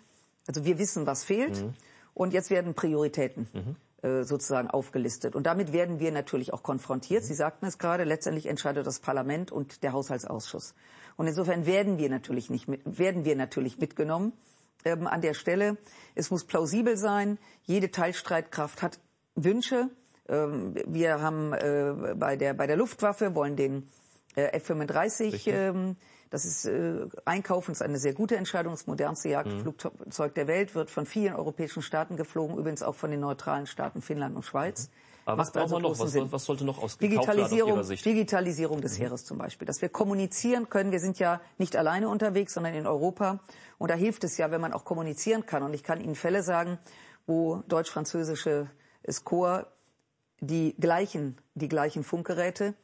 also 0.47 0.64
wir 0.64 0.78
wissen, 0.78 1.06
was 1.06 1.25
fehlt 1.25 1.61
mhm. 1.61 1.75
und 2.14 2.33
jetzt 2.33 2.50
werden 2.50 2.75
Prioritäten. 2.75 3.49
Mhm 4.02 4.06
äh, 4.06 4.24
sozusagen 4.24 4.68
aufgelistet. 4.68 5.34
Und 5.34 5.46
damit 5.46 5.72
werden 5.72 6.00
wir 6.00 6.12
natürlich 6.12 6.52
auch 6.52 6.62
konfrontiert. 6.62 7.24
Sie 7.24 7.32
sagten 7.32 7.64
es 7.64 7.78
gerade, 7.78 8.04
letztendlich 8.04 8.44
entscheidet 8.44 8.86
das 8.86 9.00
Parlament 9.00 9.50
und 9.50 9.82
der 9.82 9.94
Haushaltsausschuss. 9.94 10.74
Und 11.16 11.26
insofern 11.26 11.64
werden 11.64 11.96
wir 11.96 12.10
natürlich 12.10 12.50
nicht 12.50 12.68
mit, 12.68 12.82
werden 12.84 13.24
wir 13.24 13.36
natürlich 13.36 13.78
mitgenommen 13.78 14.34
ähm, 14.84 15.06
an 15.06 15.22
der 15.22 15.32
Stelle. 15.32 15.78
Es 16.14 16.30
muss 16.30 16.44
plausibel 16.44 16.98
sein. 16.98 17.38
Jede 17.64 17.90
Teilstreitkraft 17.90 18.82
hat 18.82 19.00
Wünsche. 19.34 19.88
Ähm, 20.28 20.74
wir 20.86 21.22
haben 21.22 21.54
äh, 21.54 22.14
bei 22.16 22.36
der 22.36 22.52
bei 22.52 22.66
der 22.66 22.76
Luftwaffe 22.76 23.34
wollen 23.34 23.56
den 23.56 23.88
F-35 24.37 25.50
ähm, 25.50 25.97
das 26.31 26.45
ist 26.45 26.66
äh, 26.66 27.07
Einkaufen 27.25 27.73
ist 27.73 27.83
eine 27.83 27.99
sehr 27.99 28.12
gute 28.12 28.37
Entscheidung. 28.37 28.73
Das 28.73 28.87
modernste 28.87 29.28
Jagdflugzeug 29.28 30.33
mhm. 30.33 30.35
der 30.35 30.47
Welt 30.47 30.75
wird 30.75 30.90
von 30.90 31.07
vielen 31.07 31.35
europäischen 31.35 31.83
Staaten 31.83 32.16
geflogen, 32.16 32.59
übrigens 32.59 32.83
auch 32.83 32.95
von 32.95 33.11
den 33.11 33.21
neutralen 33.21 33.66
Staaten 33.66 34.02
Finnland 34.02 34.37
und 34.37 34.45
Schweiz. 34.45 34.88
Mhm. 34.88 34.93
Aber 35.26 35.38
was 35.38 35.50
braucht 35.50 35.62
also 35.64 35.78
noch? 35.81 35.99
Was, 35.99 36.14
was, 36.33 36.45
sollte 36.45 36.64
noch 36.64 36.78
ausgekauft 36.78 37.02
Digitalisierung, 37.02 37.76
werden 37.76 37.97
Digitalisierung 37.97 38.81
des 38.81 38.97
mhm. 38.97 39.02
Heeres 39.02 39.25
zum 39.25 39.38
Beispiel. 39.38 39.66
Dass 39.66 39.83
wir 39.83 39.88
kommunizieren 39.88 40.69
können. 40.69 40.93
Wir 40.93 41.00
sind 41.00 41.19
ja 41.19 41.40
nicht 41.59 41.76
alleine 41.76 42.09
unterwegs, 42.09 42.55
sondern 42.55 42.75
in 42.75 42.87
Europa. 42.87 43.40
Und 43.78 43.90
da 43.90 43.95
hilft 43.95 44.23
es 44.25 44.37
ja, 44.37 44.50
wenn 44.50 44.61
man 44.61 44.73
auch 44.73 44.85
kommunizieren 44.85 45.47
kann. 45.47 45.62
Und 45.62 45.75
ich 45.75 45.83
kann 45.83 46.00
Ihnen 46.00 46.14
Fälle 46.14 46.43
sagen, 46.43 46.78
wo 47.26 47.62
deutsch-französische 47.66 48.69
Score 49.11 49.66
die 50.40 50.76
gleichen, 50.78 51.38
die 51.55 51.69
gleichen 51.69 52.05
Funkgeräte 52.05 52.75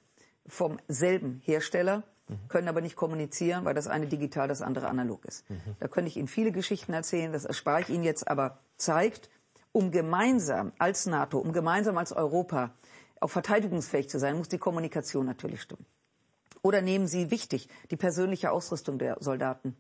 vom 0.47 0.79
selben 0.89 1.41
Hersteller 1.45 2.05
können 2.49 2.69
aber 2.69 2.81
nicht 2.81 2.97
kommunizieren, 2.97 3.65
weil 3.65 3.75
das 3.75 3.89
eine 3.89 4.07
digital, 4.07 4.49
das 4.49 4.63
andere 4.63 4.89
analog 4.89 5.25
ist. 5.25 5.49
Mhm. 5.51 5.77
Da 5.81 5.89
könnte 5.89 6.09
ich 6.09 6.17
Ihnen 6.17 6.29
viele 6.29 6.53
Geschichten 6.53 6.93
erzählen, 6.93 7.33
das 7.33 7.45
erspare 7.45 7.83
ich 7.83 7.91
Ihnen 7.91 8.05
jetzt, 8.05 8.29
aber 8.29 8.59
zeigt, 8.77 9.29
um 9.73 9.91
gemeinsam 9.91 10.73
als 10.79 11.07
NATO, 11.07 11.39
um 11.39 11.53
gemeinsam 11.53 11.99
als 11.99 12.13
Europa 12.13 12.73
auch 13.21 13.31
verteidigungsfähig 13.31 14.09
zu 14.09 14.19
sein, 14.19 14.37
muss 14.37 14.49
die 14.49 14.59
Kommunikation 14.59 15.27
natürlich 15.27 15.63
stimmen. 15.63 15.87
Oder 16.63 16.83
nehmen 16.83 17.07
Sie 17.07 17.31
wichtig 17.31 17.69
die 17.91 17.97
persönliche 17.97 18.51
Ausrüstung 18.53 18.99
der 18.99 19.17
Soldaten 19.21 19.77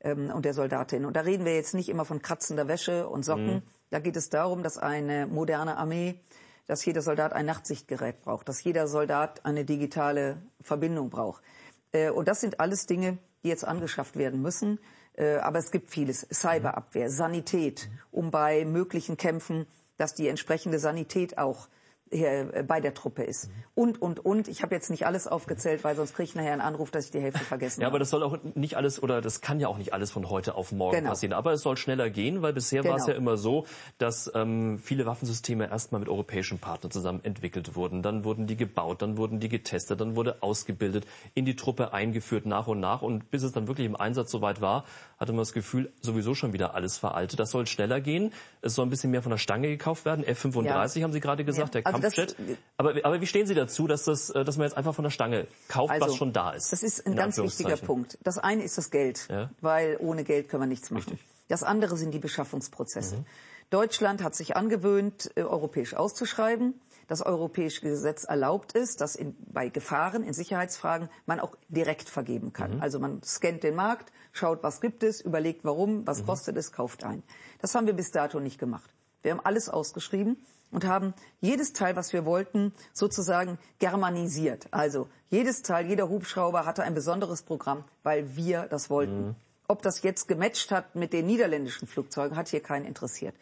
ähm, 0.00 0.30
und 0.30 0.44
der 0.44 0.54
Soldatinnen. 0.54 1.06
Und 1.06 1.16
da 1.16 1.20
reden 1.20 1.44
wir 1.44 1.54
jetzt 1.54 1.74
nicht 1.74 1.88
immer 1.88 2.04
von 2.04 2.20
kratzender 2.20 2.68
Wäsche 2.68 3.08
und 3.08 3.24
Socken. 3.24 3.54
Mhm. 3.54 3.62
Da 3.90 4.00
geht 4.00 4.16
es 4.16 4.28
darum, 4.28 4.62
dass 4.62 4.78
eine 4.78 5.26
moderne 5.26 5.76
Armee, 5.78 6.20
dass 6.68 6.84
jeder 6.84 7.02
Soldat 7.02 7.32
ein 7.32 7.46
Nachtsichtgerät 7.46 8.20
braucht, 8.22 8.48
dass 8.48 8.62
jeder 8.62 8.86
Soldat 8.86 9.44
eine 9.44 9.64
digitale 9.64 10.40
Verbindung 10.60 11.10
braucht. 11.10 11.42
Äh, 11.90 12.10
und 12.10 12.28
das 12.28 12.40
sind 12.40 12.60
alles 12.60 12.86
Dinge, 12.86 13.18
die 13.42 13.48
jetzt 13.48 13.64
angeschafft 13.64 14.16
werden 14.16 14.40
müssen. 14.40 14.78
Äh, 15.14 15.38
aber 15.38 15.58
es 15.58 15.72
gibt 15.72 15.90
vieles. 15.90 16.28
Cyberabwehr, 16.30 17.10
Sanität, 17.10 17.88
um 18.12 18.30
bei 18.30 18.64
möglichen 18.64 19.16
Kämpfen, 19.16 19.66
dass 19.96 20.14
die 20.14 20.28
entsprechende 20.28 20.78
Sanität 20.78 21.38
auch 21.38 21.68
äh, 22.10 22.62
bei 22.66 22.80
der 22.80 22.94
Truppe 22.94 23.22
ist. 23.22 23.50
Und, 23.74 24.00
und, 24.00 24.24
und. 24.24 24.48
Ich 24.48 24.62
habe 24.62 24.74
jetzt 24.74 24.90
nicht 24.90 25.06
alles 25.06 25.26
aufgezählt, 25.26 25.84
weil 25.84 25.96
sonst 25.96 26.14
kriege 26.14 26.24
ich 26.24 26.34
nachher 26.34 26.52
einen 26.52 26.60
Anruf, 26.60 26.90
dass 26.90 27.06
ich 27.06 27.10
die 27.10 27.20
Hälfte 27.20 27.44
vergessen 27.44 27.76
habe. 27.76 27.82
Ja, 27.82 27.88
aber 27.88 27.98
das 27.98 28.10
soll 28.10 28.22
auch 28.22 28.38
nicht 28.54 28.76
alles 28.76 29.02
oder 29.02 29.20
das 29.20 29.40
kann 29.40 29.60
ja 29.60 29.68
auch 29.68 29.78
nicht 29.78 29.92
alles 29.92 30.10
von 30.10 30.28
heute 30.28 30.54
auf 30.54 30.72
morgen 30.72 30.96
genau. 30.96 31.10
passieren. 31.10 31.32
Aber 31.32 31.52
es 31.52 31.62
soll 31.62 31.76
schneller 31.76 32.10
gehen, 32.10 32.42
weil 32.42 32.52
bisher 32.52 32.82
genau. 32.82 32.94
war 32.94 33.00
es 33.00 33.06
ja 33.06 33.14
immer 33.14 33.36
so, 33.36 33.66
dass 33.98 34.30
ähm, 34.34 34.78
viele 34.78 35.06
Waffensysteme 35.06 35.70
erstmal 35.70 36.00
mit 36.00 36.08
europäischen 36.08 36.58
Partnern 36.58 36.90
zusammen 36.90 37.20
entwickelt 37.24 37.74
wurden. 37.74 38.02
Dann 38.02 38.24
wurden 38.24 38.46
die 38.46 38.56
gebaut, 38.56 39.02
dann 39.02 39.16
wurden 39.16 39.40
die 39.40 39.48
getestet, 39.48 40.00
dann 40.00 40.16
wurde 40.16 40.42
ausgebildet, 40.42 41.06
in 41.34 41.44
die 41.44 41.56
Truppe 41.56 41.92
eingeführt 41.92 42.46
nach 42.46 42.66
und 42.66 42.80
nach. 42.80 43.02
Und 43.02 43.30
bis 43.30 43.42
es 43.42 43.52
dann 43.52 43.68
wirklich 43.68 43.86
im 43.86 43.96
Einsatz 43.96 44.30
soweit 44.30 44.60
war, 44.60 44.84
hatte 45.18 45.32
man 45.32 45.40
das 45.40 45.52
Gefühl, 45.52 45.92
sowieso 46.00 46.34
schon 46.34 46.52
wieder 46.52 46.74
alles 46.74 46.96
veraltet. 46.96 47.40
Das 47.40 47.50
soll 47.50 47.66
schneller 47.66 48.00
gehen. 48.00 48.32
Es 48.62 48.74
soll 48.74 48.86
ein 48.86 48.90
bisschen 48.90 49.10
mehr 49.10 49.22
von 49.22 49.30
der 49.30 49.38
Stange 49.38 49.68
gekauft 49.68 50.04
werden. 50.04 50.24
F-35 50.24 50.98
ja. 50.98 51.02
haben 51.02 51.12
Sie 51.12 51.20
gerade 51.20 51.44
gesagt, 51.44 51.74
ja. 51.74 51.80
der 51.80 51.86
also 51.86 52.00
Kampfjet. 52.00 52.36
aber, 52.76 52.94
aber 53.02 53.20
wie 53.20 53.26
stehen 53.26 53.46
Sie 53.46 53.54
dazu, 53.54 53.86
dass, 53.86 54.04
das, 54.04 54.30
äh, 54.30 54.44
dass 54.44 54.56
man 54.56 54.66
jetzt 54.66 54.76
einfach 54.76 54.94
von 54.94 55.02
der 55.02 55.10
Stange 55.10 55.48
kauft, 55.68 55.92
also, 55.92 56.06
was 56.06 56.16
schon 56.16 56.32
da 56.32 56.52
ist? 56.52 56.72
Das 56.72 56.82
ist 56.82 57.06
ein 57.06 57.16
ganz 57.16 57.36
wichtiger 57.38 57.76
Punkt. 57.76 58.18
Das 58.22 58.38
eine 58.38 58.62
ist 58.62 58.78
das 58.78 58.90
Geld, 58.90 59.26
ja? 59.28 59.50
weil 59.60 59.96
ohne 60.00 60.24
Geld 60.24 60.48
können 60.48 60.62
wir 60.62 60.68
nichts 60.68 60.90
machen. 60.90 61.10
Richtig. 61.10 61.26
Das 61.48 61.62
andere 61.62 61.96
sind 61.96 62.12
die 62.12 62.18
Beschaffungsprozesse. 62.18 63.16
Mhm. 63.16 63.26
Deutschland 63.70 64.22
hat 64.22 64.34
sich 64.34 64.56
angewöhnt, 64.56 65.30
äh, 65.34 65.42
europäisch 65.42 65.94
auszuschreiben 65.94 66.74
das 67.08 67.22
europäische 67.22 67.80
Gesetz 67.80 68.24
erlaubt 68.24 68.72
ist, 68.72 69.00
dass 69.00 69.16
in, 69.16 69.34
bei 69.52 69.70
Gefahren, 69.70 70.22
in 70.22 70.34
Sicherheitsfragen 70.34 71.08
man 71.26 71.40
auch 71.40 71.56
direkt 71.68 72.08
vergeben 72.08 72.52
kann. 72.52 72.76
Mhm. 72.76 72.82
Also 72.82 73.00
man 73.00 73.22
scannt 73.24 73.64
den 73.64 73.74
Markt, 73.74 74.12
schaut, 74.32 74.62
was 74.62 74.80
gibt 74.80 75.02
es, 75.02 75.20
überlegt, 75.20 75.64
warum, 75.64 76.06
was 76.06 76.22
mhm. 76.22 76.26
kostet 76.26 76.56
es, 76.56 76.70
kauft 76.70 77.02
ein. 77.02 77.22
Das 77.60 77.74
haben 77.74 77.86
wir 77.86 77.94
bis 77.94 78.12
dato 78.12 78.38
nicht 78.38 78.58
gemacht. 78.58 78.94
Wir 79.22 79.32
haben 79.32 79.40
alles 79.40 79.68
ausgeschrieben 79.68 80.36
und 80.70 80.84
haben 80.84 81.14
jedes 81.40 81.72
Teil, 81.72 81.96
was 81.96 82.12
wir 82.12 82.26
wollten, 82.26 82.72
sozusagen 82.92 83.58
germanisiert. 83.78 84.68
Also 84.70 85.08
jedes 85.30 85.62
Teil, 85.62 85.86
jeder 85.86 86.08
Hubschrauber 86.10 86.66
hatte 86.66 86.82
ein 86.82 86.94
besonderes 86.94 87.42
Programm, 87.42 87.84
weil 88.02 88.36
wir 88.36 88.66
das 88.68 88.90
wollten. 88.90 89.28
Mhm. 89.28 89.34
Ob 89.66 89.82
das 89.82 90.02
jetzt 90.02 90.28
gematcht 90.28 90.70
hat 90.70 90.94
mit 90.94 91.12
den 91.12 91.26
niederländischen 91.26 91.88
Flugzeugen, 91.88 92.36
hat 92.36 92.48
hier 92.48 92.60
keinen 92.60 92.84
interessiert. 92.84 93.34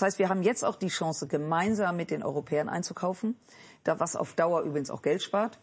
Das 0.00 0.06
heißt, 0.06 0.18
wir 0.18 0.30
haben 0.30 0.42
jetzt 0.42 0.64
auch 0.64 0.76
die 0.76 0.88
Chance, 0.88 1.26
gemeinsam 1.26 1.94
mit 1.94 2.10
den 2.10 2.22
Europäern 2.22 2.70
einzukaufen, 2.70 3.36
da 3.84 4.00
was 4.00 4.16
auf 4.16 4.32
Dauer 4.32 4.62
übrigens 4.62 4.88
auch 4.88 5.02
Geld 5.02 5.22
spart. 5.22 5.58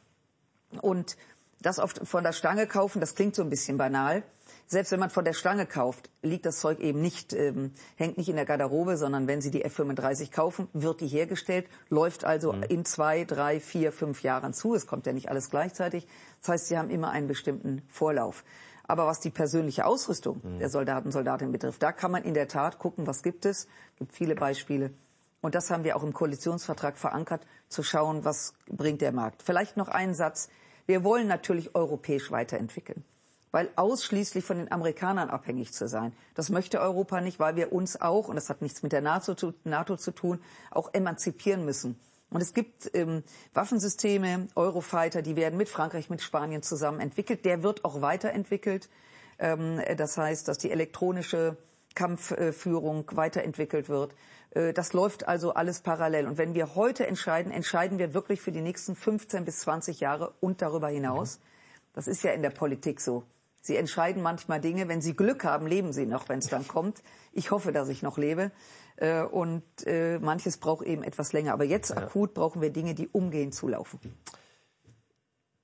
Und 0.80 1.17
das 1.60 1.80
oft 1.80 2.08
von 2.08 2.23
der 2.23 2.34
Stange 2.34 2.67
kaufen, 2.67 3.00
das 3.00 3.15
klingt 3.15 3.34
so 3.34 3.41
ein 3.41 3.50
bisschen 3.50 3.80
banal. 3.80 4.21
Selbst 4.67 4.91
wenn 4.91 5.00
man 5.00 5.10
von 5.10 5.26
der 5.26 5.34
Stange 5.34 5.65
kauft, 5.65 6.12
liegt 6.21 6.45
das 6.45 6.60
Zeug 6.60 6.82
eben 6.82 7.02
nicht, 7.02 7.34
ähm, 7.34 7.71
hängt 7.95 8.19
nicht 8.19 8.30
in 8.30 8.36
der 8.36 8.45
Garderobe, 8.45 8.95
sondern 8.97 9.26
wenn 9.26 9.41
Sie 9.41 9.50
die 9.50 9.63
F-35 9.63 10.32
kaufen, 10.32 10.67
wird 10.71 11.02
die 11.02 11.08
hergestellt, 11.08 11.65
läuft 11.89 12.23
also 12.23 12.54
mhm. 12.54 12.62
in 12.62 12.86
zwei, 12.86 13.23
drei, 13.23 13.60
vier, 13.60 13.91
fünf 13.91 14.21
Jahren 14.21 14.54
zu. 14.54 14.76
Es 14.76 14.86
kommt 14.86 15.08
ja 15.08 15.13
nicht 15.13 15.30
alles 15.30 15.50
gleichzeitig. 15.50 16.06
Das 16.41 16.50
heißt, 16.50 16.67
Sie 16.67 16.78
haben 16.78 16.91
immer 16.91 17.10
einen 17.10 17.28
bestimmten 17.28 17.82
Vorlauf. 17.89 18.43
Aber 18.88 19.06
was 19.06 19.19
die 19.19 19.30
persönliche 19.30 19.86
Ausrüstung 19.86 20.41
mhm. 20.43 20.60
der 20.60 20.69
Soldaten, 20.69 21.12
Soldatinnen 21.12 21.52
betrifft, 21.52 21.84
da 21.84 21.91
kann 21.91 22.12
man 22.12 22.23
in 22.23 22.34
der 22.34 22.47
Tat 22.47 22.80
gucken, 22.80 23.06
was 23.06 23.21
gibt 23.21 23.45
es. 23.45 23.67
Es 23.93 23.97
gibt 23.97 24.13
viele 24.13 24.36
Beispiele. 24.36 24.91
Und 25.41 25.56
das 25.56 25.69
haben 25.69 25.84
wir 25.84 25.95
auch 25.95 26.04
im 26.04 26.13
Koalitionsvertrag 26.13 26.97
verankert, 26.97 27.45
zu 27.69 27.84
schauen, 27.84 28.26
was 28.26 28.54
bringt 28.67 29.02
der 29.02 29.12
Markt. 29.12 29.43
Vielleicht 29.43 29.78
noch 29.78 29.88
einen 29.88 30.13
Satz. 30.13 30.50
Wir 30.86 31.04
wollen 31.04 31.28
natürlich 31.28 31.76
europäisch 31.76 32.32
weiterentwickeln. 32.32 33.04
Weil 33.52 33.69
ausschließlich 33.76 34.43
von 34.43 34.58
den 34.58 34.71
Amerikanern 34.71 35.30
abhängig 35.30 35.73
zu 35.73 35.88
sein, 35.88 36.13
das 36.36 36.50
möchte 36.50 36.82
Europa 36.82 37.21
nicht, 37.21 37.39
weil 37.39 37.56
wir 37.56 37.71
uns 37.71 38.00
auch, 38.00 38.28
und 38.28 38.36
das 38.36 38.50
hat 38.50 38.62
nichts 38.62 38.84
mit 38.84 38.91
der 38.91 39.02
NATO 39.02 39.36
zu, 39.36 39.54
NATO 39.63 39.95
zu 39.95 40.12
tun, 40.12 40.39
auch 40.71 40.93
emanzipieren 40.93 41.65
müssen. 41.65 42.00
Und 42.29 42.41
es 42.41 42.53
gibt 42.53 42.91
ähm, 42.93 43.23
Waffensysteme, 43.53 44.47
Eurofighter, 44.55 45.21
die 45.21 45.35
werden 45.35 45.57
mit 45.57 45.69
Frankreich, 45.69 46.09
mit 46.09 46.21
Spanien 46.21 46.61
zusammen 46.61 46.99
entwickelt. 46.99 47.45
Der 47.45 47.63
wird 47.63 47.85
auch 47.85 48.01
weiterentwickelt. 48.01 48.89
Ähm, 49.39 49.81
das 49.95 50.17
heißt, 50.17 50.47
dass 50.47 50.57
die 50.57 50.71
elektronische 50.71 51.57
Kampfführung 51.95 53.09
weiterentwickelt 53.13 53.89
wird. 53.89 54.13
Äh, 54.51 54.73
das 54.73 54.93
läuft 54.93 55.27
also 55.27 55.53
alles 55.53 55.81
parallel. 55.81 56.27
Und 56.27 56.37
wenn 56.37 56.53
wir 56.53 56.75
heute 56.75 57.07
entscheiden, 57.07 57.51
entscheiden 57.51 57.97
wir 57.97 58.13
wirklich 58.13 58.41
für 58.41 58.51
die 58.51 58.61
nächsten 58.61 58.95
15 58.95 59.45
bis 59.45 59.59
20 59.61 59.99
Jahre 59.99 60.33
und 60.41 60.61
darüber 60.61 60.89
hinaus. 60.89 61.39
Mhm. 61.39 61.43
Das 61.93 62.07
ist 62.07 62.23
ja 62.23 62.31
in 62.31 62.41
der 62.41 62.51
Politik 62.51 63.01
so. 63.01 63.23
Sie 63.67 63.75
entscheiden 63.75 64.23
manchmal 64.23 64.62
Dinge. 64.62 64.88
Wenn 64.88 65.01
Sie 65.01 65.13
Glück 65.13 65.43
haben, 65.43 65.67
leben 65.67 65.91
Sie 65.91 66.06
noch, 66.06 66.30
wenn 66.30 66.39
es 66.39 66.47
dann 66.47 66.65
kommt. 66.69 67.03
Ich 67.34 67.51
hoffe, 67.51 67.73
dass 67.73 67.89
ich 67.89 68.01
noch 68.01 68.17
lebe. 68.17 68.53
Äh, 68.95 69.23
und 69.23 69.62
äh, 69.86 70.19
manches 70.19 70.56
braucht 70.56 70.86
eben 70.86 71.03
etwas 71.03 71.34
länger. 71.34 71.51
Aber 71.51 71.65
jetzt 71.65 71.89
ja. 71.89 71.97
akut 71.97 72.34
brauchen 72.34 72.62
wir 72.62 72.69
Dinge, 72.69 72.95
die 72.95 73.10
umgehend 73.10 73.53
zulaufen. 73.53 73.99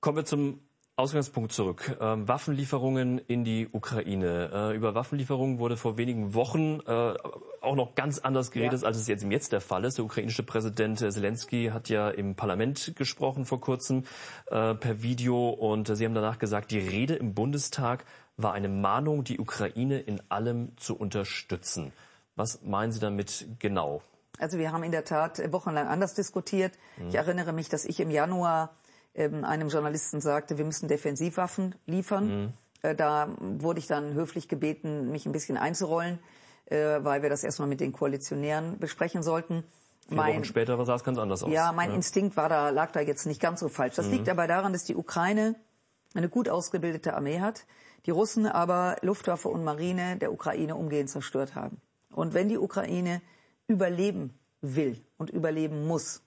Kommen 0.00 0.18
wir 0.18 0.26
zum 0.26 0.60
Ausgangspunkt 0.96 1.52
zurück. 1.52 1.96
Ähm, 2.00 2.28
Waffenlieferungen 2.28 3.18
in 3.18 3.42
die 3.42 3.68
Ukraine. 3.72 4.50
Äh, 4.52 4.76
über 4.76 4.94
Waffenlieferungen 4.94 5.58
wurde 5.58 5.76
vor 5.76 5.96
wenigen 5.96 6.34
Wochen 6.34 6.78
äh, 6.86 7.14
auch 7.60 7.74
noch 7.74 7.96
ganz 7.96 8.20
anders 8.20 8.52
geredet, 8.52 8.82
ja. 8.82 8.86
als 8.86 8.98
es 8.98 9.08
jetzt 9.08 9.24
im 9.24 9.32
Jetzt 9.32 9.50
der 9.50 9.60
Fall 9.60 9.84
ist. 9.84 9.98
Der 9.98 10.04
ukrainische 10.04 10.44
Präsident 10.44 11.00
Zelensky 11.00 11.70
hat 11.72 11.88
ja 11.88 12.10
im 12.10 12.36
Parlament 12.36 12.92
gesprochen 12.94 13.44
vor 13.44 13.60
kurzem 13.60 14.04
äh, 14.46 14.74
per 14.74 15.02
Video 15.02 15.50
und 15.50 15.88
Sie 15.88 16.04
haben 16.04 16.14
danach 16.14 16.38
gesagt, 16.38 16.70
die 16.70 16.78
Rede 16.78 17.16
im 17.16 17.34
Bundestag 17.34 18.04
war 18.36 18.52
eine 18.52 18.68
Mahnung, 18.68 19.24
die 19.24 19.40
Ukraine 19.40 19.98
in 19.98 20.20
allem 20.28 20.76
zu 20.76 20.96
unterstützen. 20.96 21.92
Was 22.36 22.62
meinen 22.62 22.92
Sie 22.92 23.00
damit 23.00 23.46
genau? 23.58 24.02
Also 24.38 24.58
wir 24.58 24.70
haben 24.72 24.84
in 24.84 24.92
der 24.92 25.04
Tat 25.04 25.40
wochenlang 25.52 25.88
anders 25.88 26.14
diskutiert. 26.14 26.72
Hm. 26.96 27.08
Ich 27.08 27.14
erinnere 27.16 27.52
mich, 27.52 27.68
dass 27.68 27.84
ich 27.84 27.98
im 27.98 28.10
Januar 28.12 28.70
ähm, 29.14 29.44
einem 29.44 29.68
Journalisten 29.68 30.20
sagte, 30.20 30.58
wir 30.58 30.64
müssen 30.64 30.88
Defensivwaffen 30.88 31.74
liefern. 31.86 32.26
Mhm. 32.26 32.52
Äh, 32.82 32.94
da 32.94 33.34
wurde 33.38 33.78
ich 33.78 33.86
dann 33.86 34.14
höflich 34.14 34.48
gebeten, 34.48 35.10
mich 35.10 35.26
ein 35.26 35.32
bisschen 35.32 35.56
einzurollen, 35.56 36.18
äh, 36.66 36.76
weil 37.02 37.22
wir 37.22 37.30
das 37.30 37.44
erstmal 37.44 37.68
mit 37.68 37.80
den 37.80 37.92
Koalitionären 37.92 38.78
besprechen 38.78 39.22
sollten. 39.22 39.64
Vier 40.08 40.16
mein, 40.16 40.34
Wochen 40.34 40.44
später 40.44 40.84
sah 40.84 40.96
es 40.96 41.04
ganz 41.04 41.18
anders 41.18 41.42
aus. 41.42 41.50
Ja, 41.50 41.72
mein 41.72 41.90
ja. 41.90 41.96
Instinkt 41.96 42.36
war 42.36 42.48
da, 42.48 42.70
lag 42.70 42.92
da 42.92 43.00
jetzt 43.00 43.26
nicht 43.26 43.40
ganz 43.40 43.60
so 43.60 43.68
falsch. 43.68 43.94
Das 43.94 44.06
mhm. 44.06 44.12
liegt 44.12 44.28
aber 44.28 44.46
daran, 44.46 44.72
dass 44.72 44.84
die 44.84 44.96
Ukraine 44.96 45.54
eine 46.14 46.28
gut 46.28 46.48
ausgebildete 46.48 47.14
Armee 47.14 47.40
hat, 47.40 47.66
die 48.06 48.10
Russen 48.10 48.46
aber 48.46 48.96
Luftwaffe 49.00 49.48
und 49.48 49.64
Marine 49.64 50.16
der 50.18 50.32
Ukraine 50.32 50.76
umgehend 50.76 51.08
zerstört 51.08 51.54
haben. 51.54 51.80
Und 52.10 52.34
wenn 52.34 52.48
die 52.48 52.58
Ukraine 52.58 53.22
überleben 53.66 54.38
will 54.60 55.00
und 55.16 55.30
überleben 55.30 55.86
muss, 55.86 56.22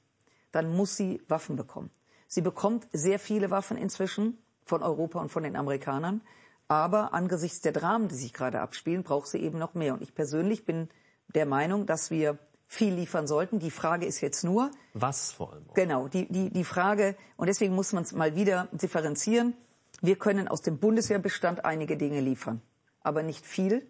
dann 0.52 0.76
muss 0.76 0.98
sie 0.98 1.22
Waffen 1.28 1.56
bekommen. 1.56 1.92
Sie 2.28 2.42
bekommt 2.42 2.88
sehr 2.92 3.20
viele 3.20 3.52
Waffen 3.52 3.78
inzwischen 3.78 4.38
von 4.66 4.84
Europa 4.84 5.20
und 5.20 5.30
von 5.30 5.44
den 5.44 5.56
Amerikanern. 5.56 6.22
Aber 6.68 7.14
angesichts 7.14 7.62
der 7.62 7.72
Dramen, 7.72 8.10
die 8.10 8.16
sich 8.16 8.34
gerade 8.34 8.60
abspielen, 8.60 9.04
braucht 9.04 9.28
sie 9.28 9.40
eben 9.40 9.58
noch 9.58 9.74
mehr. 9.74 9.94
Und 9.94 10.02
ich 10.02 10.14
persönlich 10.14 10.66
bin 10.66 10.90
der 11.34 11.46
Meinung, 11.46 11.86
dass 11.86 12.12
wir 12.12 12.38
viel 12.68 12.94
liefern 12.94 13.28
sollten. 13.28 13.60
Die 13.60 13.72
Frage 13.72 14.06
ist 14.06 14.20
jetzt 14.22 14.44
nur. 14.44 14.72
Was 14.94 15.32
vor 15.32 15.54
allem? 15.54 15.70
Auch. 15.70 15.74
Genau, 15.74 16.08
die, 16.10 16.28
die, 16.28 16.50
die 16.50 16.66
Frage, 16.66 17.16
und 17.38 17.48
deswegen 17.48 17.74
muss 17.74 17.94
man 17.94 18.04
es 18.04 18.12
mal 18.12 18.36
wieder 18.36 18.68
differenzieren. 18.74 19.54
Wir 20.02 20.18
können 20.18 20.48
aus 20.48 20.62
dem 20.62 20.78
Bundeswehrbestand 20.78 21.66
einige 21.66 21.98
Dinge 21.98 22.20
liefern, 22.20 22.62
aber 23.02 23.24
nicht 23.24 23.46
viel, 23.46 23.90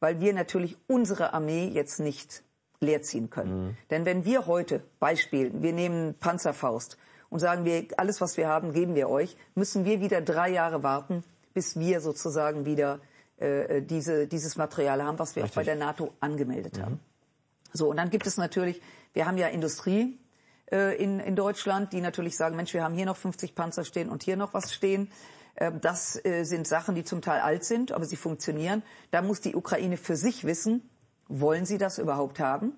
weil 0.00 0.20
wir 0.20 0.34
natürlich 0.34 0.76
unsere 0.88 1.32
Armee 1.32 1.68
jetzt 1.68 2.00
nicht 2.00 2.42
leerziehen 2.80 3.30
können. 3.30 3.68
Mhm. 3.68 3.76
Denn 3.90 4.04
wenn 4.04 4.24
wir 4.24 4.46
heute, 4.46 4.82
Beispiel, 4.98 5.52
wir 5.62 5.72
nehmen 5.72 6.14
Panzerfaust 6.18 6.98
und 7.30 7.40
sagen 7.40 7.64
wir, 7.64 7.86
alles, 7.96 8.20
was 8.20 8.36
wir 8.36 8.48
haben, 8.48 8.72
geben 8.72 8.94
wir 8.94 9.08
euch, 9.08 9.36
müssen 9.54 9.84
wir 9.84 10.00
wieder 10.00 10.20
drei 10.20 10.50
Jahre 10.50 10.82
warten, 10.82 11.24
bis 11.54 11.78
wir 11.78 12.00
sozusagen 12.00 12.64
wieder 12.64 13.00
äh, 13.38 13.82
diese, 13.82 14.26
dieses 14.26 14.56
Material 14.56 15.02
haben, 15.02 15.18
was 15.18 15.36
wir 15.36 15.42
Richtig. 15.42 15.56
auch 15.56 15.60
bei 15.60 15.64
der 15.64 15.76
NATO 15.76 16.12
angemeldet 16.20 16.78
mhm. 16.78 16.82
haben. 16.82 17.00
So, 17.72 17.90
und 17.90 17.96
dann 17.96 18.10
gibt 18.10 18.26
es 18.26 18.36
natürlich, 18.36 18.80
wir 19.12 19.26
haben 19.26 19.38
ja 19.38 19.48
Industrie 19.48 20.18
äh, 20.70 20.96
in, 21.02 21.20
in 21.20 21.36
Deutschland, 21.36 21.92
die 21.92 22.00
natürlich 22.00 22.36
sagen, 22.36 22.56
Mensch, 22.56 22.72
wir 22.72 22.82
haben 22.82 22.94
hier 22.94 23.06
noch 23.06 23.16
50 23.16 23.54
Panzer 23.54 23.84
stehen 23.84 24.08
und 24.08 24.22
hier 24.22 24.36
noch 24.36 24.54
was 24.54 24.72
stehen. 24.72 25.10
Äh, 25.54 25.72
das 25.80 26.22
äh, 26.24 26.44
sind 26.44 26.66
Sachen, 26.66 26.94
die 26.94 27.04
zum 27.04 27.22
Teil 27.22 27.40
alt 27.40 27.64
sind, 27.64 27.92
aber 27.92 28.04
sie 28.04 28.16
funktionieren. 28.16 28.82
Da 29.10 29.22
muss 29.22 29.40
die 29.40 29.54
Ukraine 29.54 29.96
für 29.96 30.16
sich 30.16 30.44
wissen, 30.44 30.88
wollen 31.28 31.66
sie 31.66 31.78
das 31.78 31.98
überhaupt 31.98 32.40
haben? 32.40 32.72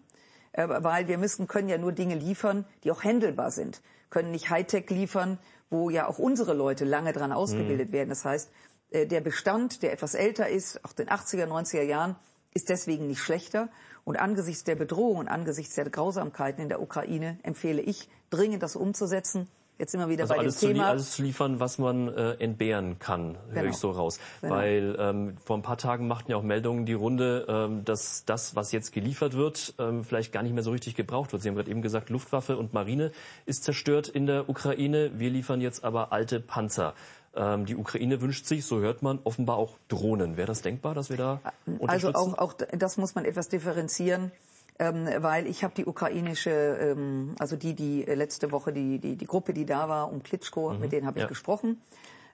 Äh, 0.53 0.67
weil 0.69 1.07
wir 1.09 1.19
müssen, 1.19 1.47
können 1.47 1.69
ja 1.69 1.79
nur 1.79 1.93
Dinge 1.93 2.15
liefern, 2.15 2.65
die 2.85 2.91
auch 2.91 3.05
händelbar 3.05 3.51
sind 3.51 3.81
können 4.11 4.31
nicht 4.31 4.51
Hightech 4.51 4.89
liefern, 4.91 5.39
wo 5.71 5.91
ja 5.91 6.07
auch 6.07 6.19
unsere 6.19 6.55
Leute 6.55 6.85
lange 6.85 7.13
dran 7.13 7.33
ausgebildet 7.33 7.89
mhm. 7.89 7.93
werden. 7.93 8.09
Das 8.09 8.25
heißt, 8.25 8.51
äh, 8.91 9.07
der 9.07 9.21
Bestand, 9.21 9.83
der 9.83 9.93
etwas 9.93 10.15
älter 10.15 10.49
ist, 10.49 10.85
auch 10.85 10.93
den 10.93 11.09
80er, 11.09 11.47
90er 11.47 11.83
Jahren, 11.83 12.17
ist 12.55 12.69
deswegen 12.69 13.07
nicht 13.07 13.21
schlechter. 13.21 13.69
Und 14.05 14.17
angesichts 14.17 14.65
der 14.65 14.77
Bedrohung 14.77 15.19
und 15.19 15.29
angesichts 15.29 15.75
der 15.75 15.89
Grausamkeiten 15.91 16.63
in 16.63 16.69
der 16.69 16.81
Ukraine 16.81 17.39
empfehle 17.43 17.83
ich, 17.83 18.09
dringend 18.31 18.63
das 18.63 18.75
umzusetzen 18.75 19.49
Jetzt 19.79 19.95
immer 19.95 20.09
wieder 20.09 20.25
also 20.25 20.35
bei 20.35 20.41
alles 20.41 20.59
dem 20.59 20.73
Thema. 20.73 20.85
Zu, 20.85 20.91
alles 20.91 21.11
zu 21.13 21.23
liefern, 21.23 21.61
was 21.61 21.79
man 21.79 22.09
äh, 22.09 22.33
entbehren 22.35 22.99
kann, 22.99 23.37
genau. 23.49 23.61
höre 23.61 23.71
ich 23.71 23.77
so 23.77 23.93
raus. 23.93 24.19
Genau. 24.41 24.55
Weil 24.55 24.97
ähm, 24.99 25.37
vor 25.45 25.57
ein 25.57 25.63
paar 25.63 25.79
Tagen 25.79 26.09
machten 26.09 26.33
ja 26.33 26.37
auch 26.37 26.43
Meldungen 26.43 26.85
die 26.85 26.95
Runde, 26.95 27.47
ähm, 27.49 27.85
dass 27.85 28.25
das, 28.25 28.57
was 28.57 28.73
jetzt 28.73 28.93
geliefert 28.93 29.35
wird, 29.35 29.75
ähm, 29.79 30.03
vielleicht 30.03 30.33
gar 30.33 30.43
nicht 30.43 30.53
mehr 30.53 30.65
so 30.65 30.73
richtig 30.73 30.97
gebraucht 30.97 31.33
wird. 31.33 31.43
Sie 31.43 31.49
haben 31.49 31.55
gerade 31.55 31.71
eben 31.71 31.83
gesagt, 31.83 32.11
Luftwaffe 32.11 32.57
und 32.57 32.75
Marine 32.75 33.13
ist 33.47 33.63
zerstört 33.63 34.09
in 34.09 34.27
der 34.27 34.49
Ukraine. 34.49 35.13
Wir 35.15 35.31
liefern 35.31 35.61
jetzt 35.61 35.85
aber 35.85 36.13
alte 36.13 36.41
Panzer. 36.41 36.95
Ähm, 37.37 37.65
die 37.65 37.77
Ukraine 37.77 38.21
wünscht 38.21 38.47
sich, 38.47 38.65
so 38.65 38.81
hört 38.81 39.03
man, 39.03 39.21
offenbar 39.23 39.59
auch 39.59 39.79
Drohnen. 39.87 40.37
Wäre 40.37 40.49
das 40.49 40.63
denkbar, 40.63 40.95
dass 40.95 41.09
wir 41.09 41.19
da 41.19 41.41
unterstützen? 41.67 42.17
Also 42.17 42.33
auch, 42.33 42.39
auch 42.39 42.55
das 42.55 42.97
muss 42.97 43.15
man 43.15 43.25
etwas 43.25 43.49
differenzieren 43.49 44.33
ähm, 44.79 45.09
weil 45.19 45.47
ich 45.47 45.65
habe 45.65 45.75
die 45.75 45.87
ukrainische, 45.87 46.51
ähm, 46.51 47.35
also 47.39 47.57
die, 47.57 47.75
die 47.75 48.03
letzte 48.03 48.53
Woche, 48.53 48.73
die, 48.73 48.99
die, 48.99 49.17
die 49.17 49.27
Gruppe, 49.27 49.53
die 49.53 49.67
da 49.67 49.89
war, 49.89 50.13
um 50.13 50.23
Klitschko, 50.23 50.73
mhm. 50.73 50.81
mit 50.81 50.93
denen 50.93 51.07
habe 51.07 51.19
ich 51.19 51.25
ja. 51.25 51.29
gesprochen 51.29 51.81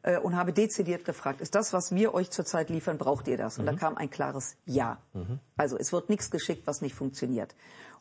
äh, 0.02 0.18
und 0.18 0.36
habe 0.36 0.52
dezidiert 0.52 1.04
gefragt, 1.04 1.40
ist 1.40 1.54
das, 1.54 1.72
was 1.72 1.94
wir 1.94 2.14
euch 2.14 2.30
zurzeit 2.30 2.70
liefern, 2.70 2.98
braucht 2.98 3.26
ihr 3.28 3.36
das? 3.36 3.58
Und 3.58 3.64
mhm. 3.64 3.70
da 3.70 3.76
kam 3.76 3.96
ein 3.96 4.10
klares 4.10 4.56
Ja. 4.66 4.98
Mhm. 5.14 5.40
Also 5.56 5.76
es 5.78 5.92
wird 5.92 6.08
nichts 6.10 6.30
geschickt, 6.30 6.66
was 6.66 6.82
nicht 6.82 6.94
funktioniert. 6.94 7.54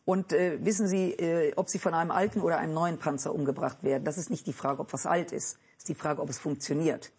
Und 0.04 0.34
äh, 0.34 0.58
wissen 0.62 0.86
Sie, 0.86 1.12
äh, 1.12 1.54
ob 1.56 1.70
Sie 1.70 1.78
von 1.78 1.94
einem 1.94 2.10
alten 2.10 2.42
oder 2.42 2.58
einem 2.58 2.74
neuen 2.74 2.98
Panzer 2.98 3.34
umgebracht 3.34 3.82
werden, 3.82 4.04
das 4.04 4.18
ist 4.18 4.30
nicht 4.30 4.46
die 4.46 4.52
Frage, 4.52 4.80
ob 4.80 4.92
was 4.92 5.06
alt 5.06 5.32
ist, 5.32 5.58
ist 5.78 5.88
die 5.88 5.94
Frage, 5.94 6.20
ob 6.20 6.28
es 6.28 6.38
funktioniert. 6.38 7.12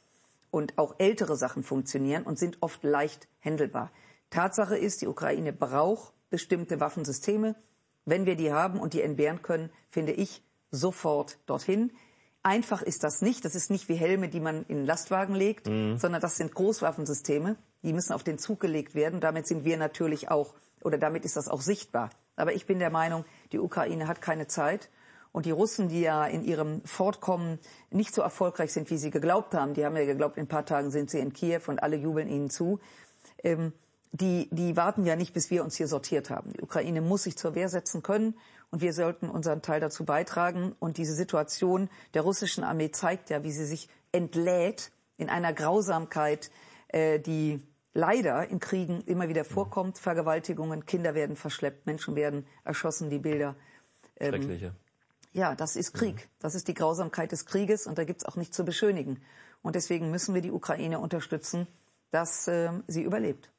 Und 0.51 0.77
auch 0.77 0.95
ältere 0.99 1.35
Sachen 1.35 1.63
funktionieren 1.63 2.23
und 2.23 2.37
sind 2.37 2.57
oft 2.61 2.83
leicht 2.83 3.27
händelbar. 3.39 3.91
Tatsache 4.29 4.77
ist, 4.77 5.01
die 5.01 5.07
Ukraine 5.07 5.51
braucht 5.51 6.13
bestimmte 6.35 6.81
Waffensysteme. 6.81 7.55
Wenn 8.03 8.25
wir 8.25 8.35
die 8.35 8.51
haben 8.51 8.77
und 8.77 8.91
die 8.91 9.01
entbehren 9.01 9.41
können, 9.41 9.69
finde 9.89 10.11
ich 10.11 10.43
sofort 10.69 11.37
dorthin. 11.45 11.93
Einfach 12.43 12.81
ist 12.81 13.05
das 13.05 13.21
nicht. 13.21 13.45
Das 13.45 13.55
ist 13.55 13.71
nicht 13.71 13.87
wie 13.87 13.95
Helme, 13.95 14.27
die 14.27 14.41
man 14.41 14.65
in 14.65 14.85
Lastwagen 14.85 15.33
legt, 15.33 15.67
mhm. 15.67 15.97
sondern 15.97 16.19
das 16.19 16.35
sind 16.35 16.53
Großwaffensysteme. 16.53 17.55
Die 17.83 17.93
müssen 17.93 18.11
auf 18.11 18.25
den 18.25 18.37
Zug 18.37 18.59
gelegt 18.59 18.95
werden. 18.95 19.21
Damit 19.21 19.47
sind 19.47 19.63
wir 19.63 19.77
natürlich 19.77 20.29
auch, 20.29 20.55
oder 20.83 20.97
damit 20.97 21.23
ist 21.23 21.37
das 21.37 21.47
auch 21.47 21.61
sichtbar. 21.61 22.09
Aber 22.35 22.51
ich 22.51 22.65
bin 22.65 22.79
der 22.79 22.89
Meinung, 22.89 23.23
die 23.53 23.59
Ukraine 23.59 24.09
hat 24.09 24.19
keine 24.19 24.47
Zeit. 24.47 24.89
Und 25.31 25.45
die 25.45 25.51
Russen, 25.51 25.87
die 25.87 26.01
ja 26.01 26.25
in 26.25 26.43
ihrem 26.43 26.81
Fortkommen 26.83 27.59
nicht 27.91 28.13
so 28.13 28.21
erfolgreich 28.21 28.73
sind, 28.73 28.89
wie 28.89 28.97
sie 28.97 29.09
geglaubt 29.09 29.53
haben, 29.53 29.73
die 29.73 29.85
haben 29.85 29.95
ja 29.95 30.03
geglaubt, 30.03 30.35
in 30.35 30.43
ein 30.43 30.49
paar 30.49 30.65
Tagen 30.65 30.91
sind 30.91 31.09
sie 31.09 31.19
in 31.19 31.31
Kiew 31.31 31.61
und 31.67 31.81
alle 31.81 31.95
jubeln 31.95 32.27
ihnen 32.27 32.49
zu. 32.49 32.81
Ähm, 33.41 33.71
die, 34.21 34.47
die 34.51 34.77
warten 34.77 35.05
ja 35.05 35.15
nicht, 35.15 35.33
bis 35.33 35.51
wir 35.51 35.63
uns 35.63 35.75
hier 35.75 35.87
sortiert 35.87 36.29
haben. 36.29 36.53
Die 36.53 36.61
Ukraine 36.61 37.01
muss 37.01 37.23
sich 37.23 37.37
zur 37.37 37.53
Wehr 37.53 37.67
setzen 37.67 38.01
können 38.01 38.35
und 38.71 38.81
wir 38.81 38.93
sollten 38.93 39.29
unseren 39.29 39.61
Teil 39.61 39.81
dazu 39.81 40.05
beitragen. 40.05 40.73
Und 40.79 40.97
diese 40.97 41.13
Situation 41.13 41.89
der 42.13 42.21
russischen 42.21 42.63
Armee 42.63 42.91
zeigt 42.91 43.29
ja, 43.29 43.43
wie 43.43 43.51
sie 43.51 43.65
sich 43.65 43.89
entlädt 44.11 44.91
in 45.17 45.29
einer 45.29 45.53
Grausamkeit, 45.53 46.49
äh, 46.87 47.19
die 47.19 47.61
leider 47.93 48.47
in 48.49 48.59
Kriegen 48.59 49.01
immer 49.01 49.27
wieder 49.27 49.43
vorkommt. 49.43 49.97
Vergewaltigungen, 49.97 50.85
Kinder 50.85 51.13
werden 51.13 51.35
verschleppt, 51.35 51.85
Menschen 51.85 52.15
werden 52.15 52.45
erschossen, 52.63 53.09
die 53.09 53.19
Bilder. 53.19 53.55
Ähm, 54.17 54.29
Schreckliche. 54.29 54.75
Ja, 55.33 55.55
das 55.55 55.75
ist 55.75 55.93
Krieg. 55.93 56.29
Das 56.39 56.55
ist 56.55 56.69
die 56.69 56.73
Grausamkeit 56.73 57.33
des 57.33 57.45
Krieges 57.45 57.87
und 57.87 57.97
da 57.97 58.05
gibt's 58.05 58.23
auch 58.23 58.37
nichts 58.37 58.55
zu 58.55 58.63
beschönigen. 58.63 59.21
Und 59.61 59.75
deswegen 59.75 60.09
müssen 60.09 60.33
wir 60.33 60.41
die 60.41 60.51
Ukraine 60.51 60.99
unterstützen, 60.99 61.67
dass 62.11 62.47
äh, 62.47 62.69
sie 62.87 63.03
überlebt. 63.03 63.49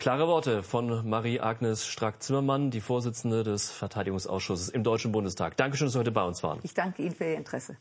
Klare 0.00 0.26
Worte 0.28 0.62
von 0.62 1.06
Marie-Agnes 1.06 1.86
Strack-Zimmermann, 1.86 2.70
die 2.70 2.80
Vorsitzende 2.80 3.44
des 3.44 3.70
Verteidigungsausschusses 3.70 4.70
im 4.70 4.82
Deutschen 4.82 5.12
Bundestag. 5.12 5.58
Dankeschön, 5.58 5.88
dass 5.88 5.92
Sie 5.92 5.98
heute 5.98 6.10
bei 6.10 6.22
uns 6.22 6.42
waren. 6.42 6.58
Ich 6.62 6.72
danke 6.72 7.02
Ihnen 7.02 7.14
für 7.14 7.24
Ihr 7.26 7.36
Interesse. 7.36 7.76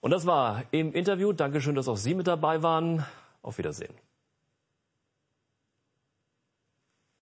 Und 0.00 0.12
das 0.12 0.24
war 0.24 0.62
im 0.70 0.92
Interview. 0.92 1.32
Dankeschön, 1.32 1.74
dass 1.74 1.88
auch 1.88 1.96
Sie 1.96 2.14
mit 2.14 2.28
dabei 2.28 2.62
waren. 2.62 3.04
Auf 3.42 3.58
Wiedersehen. 3.58 3.92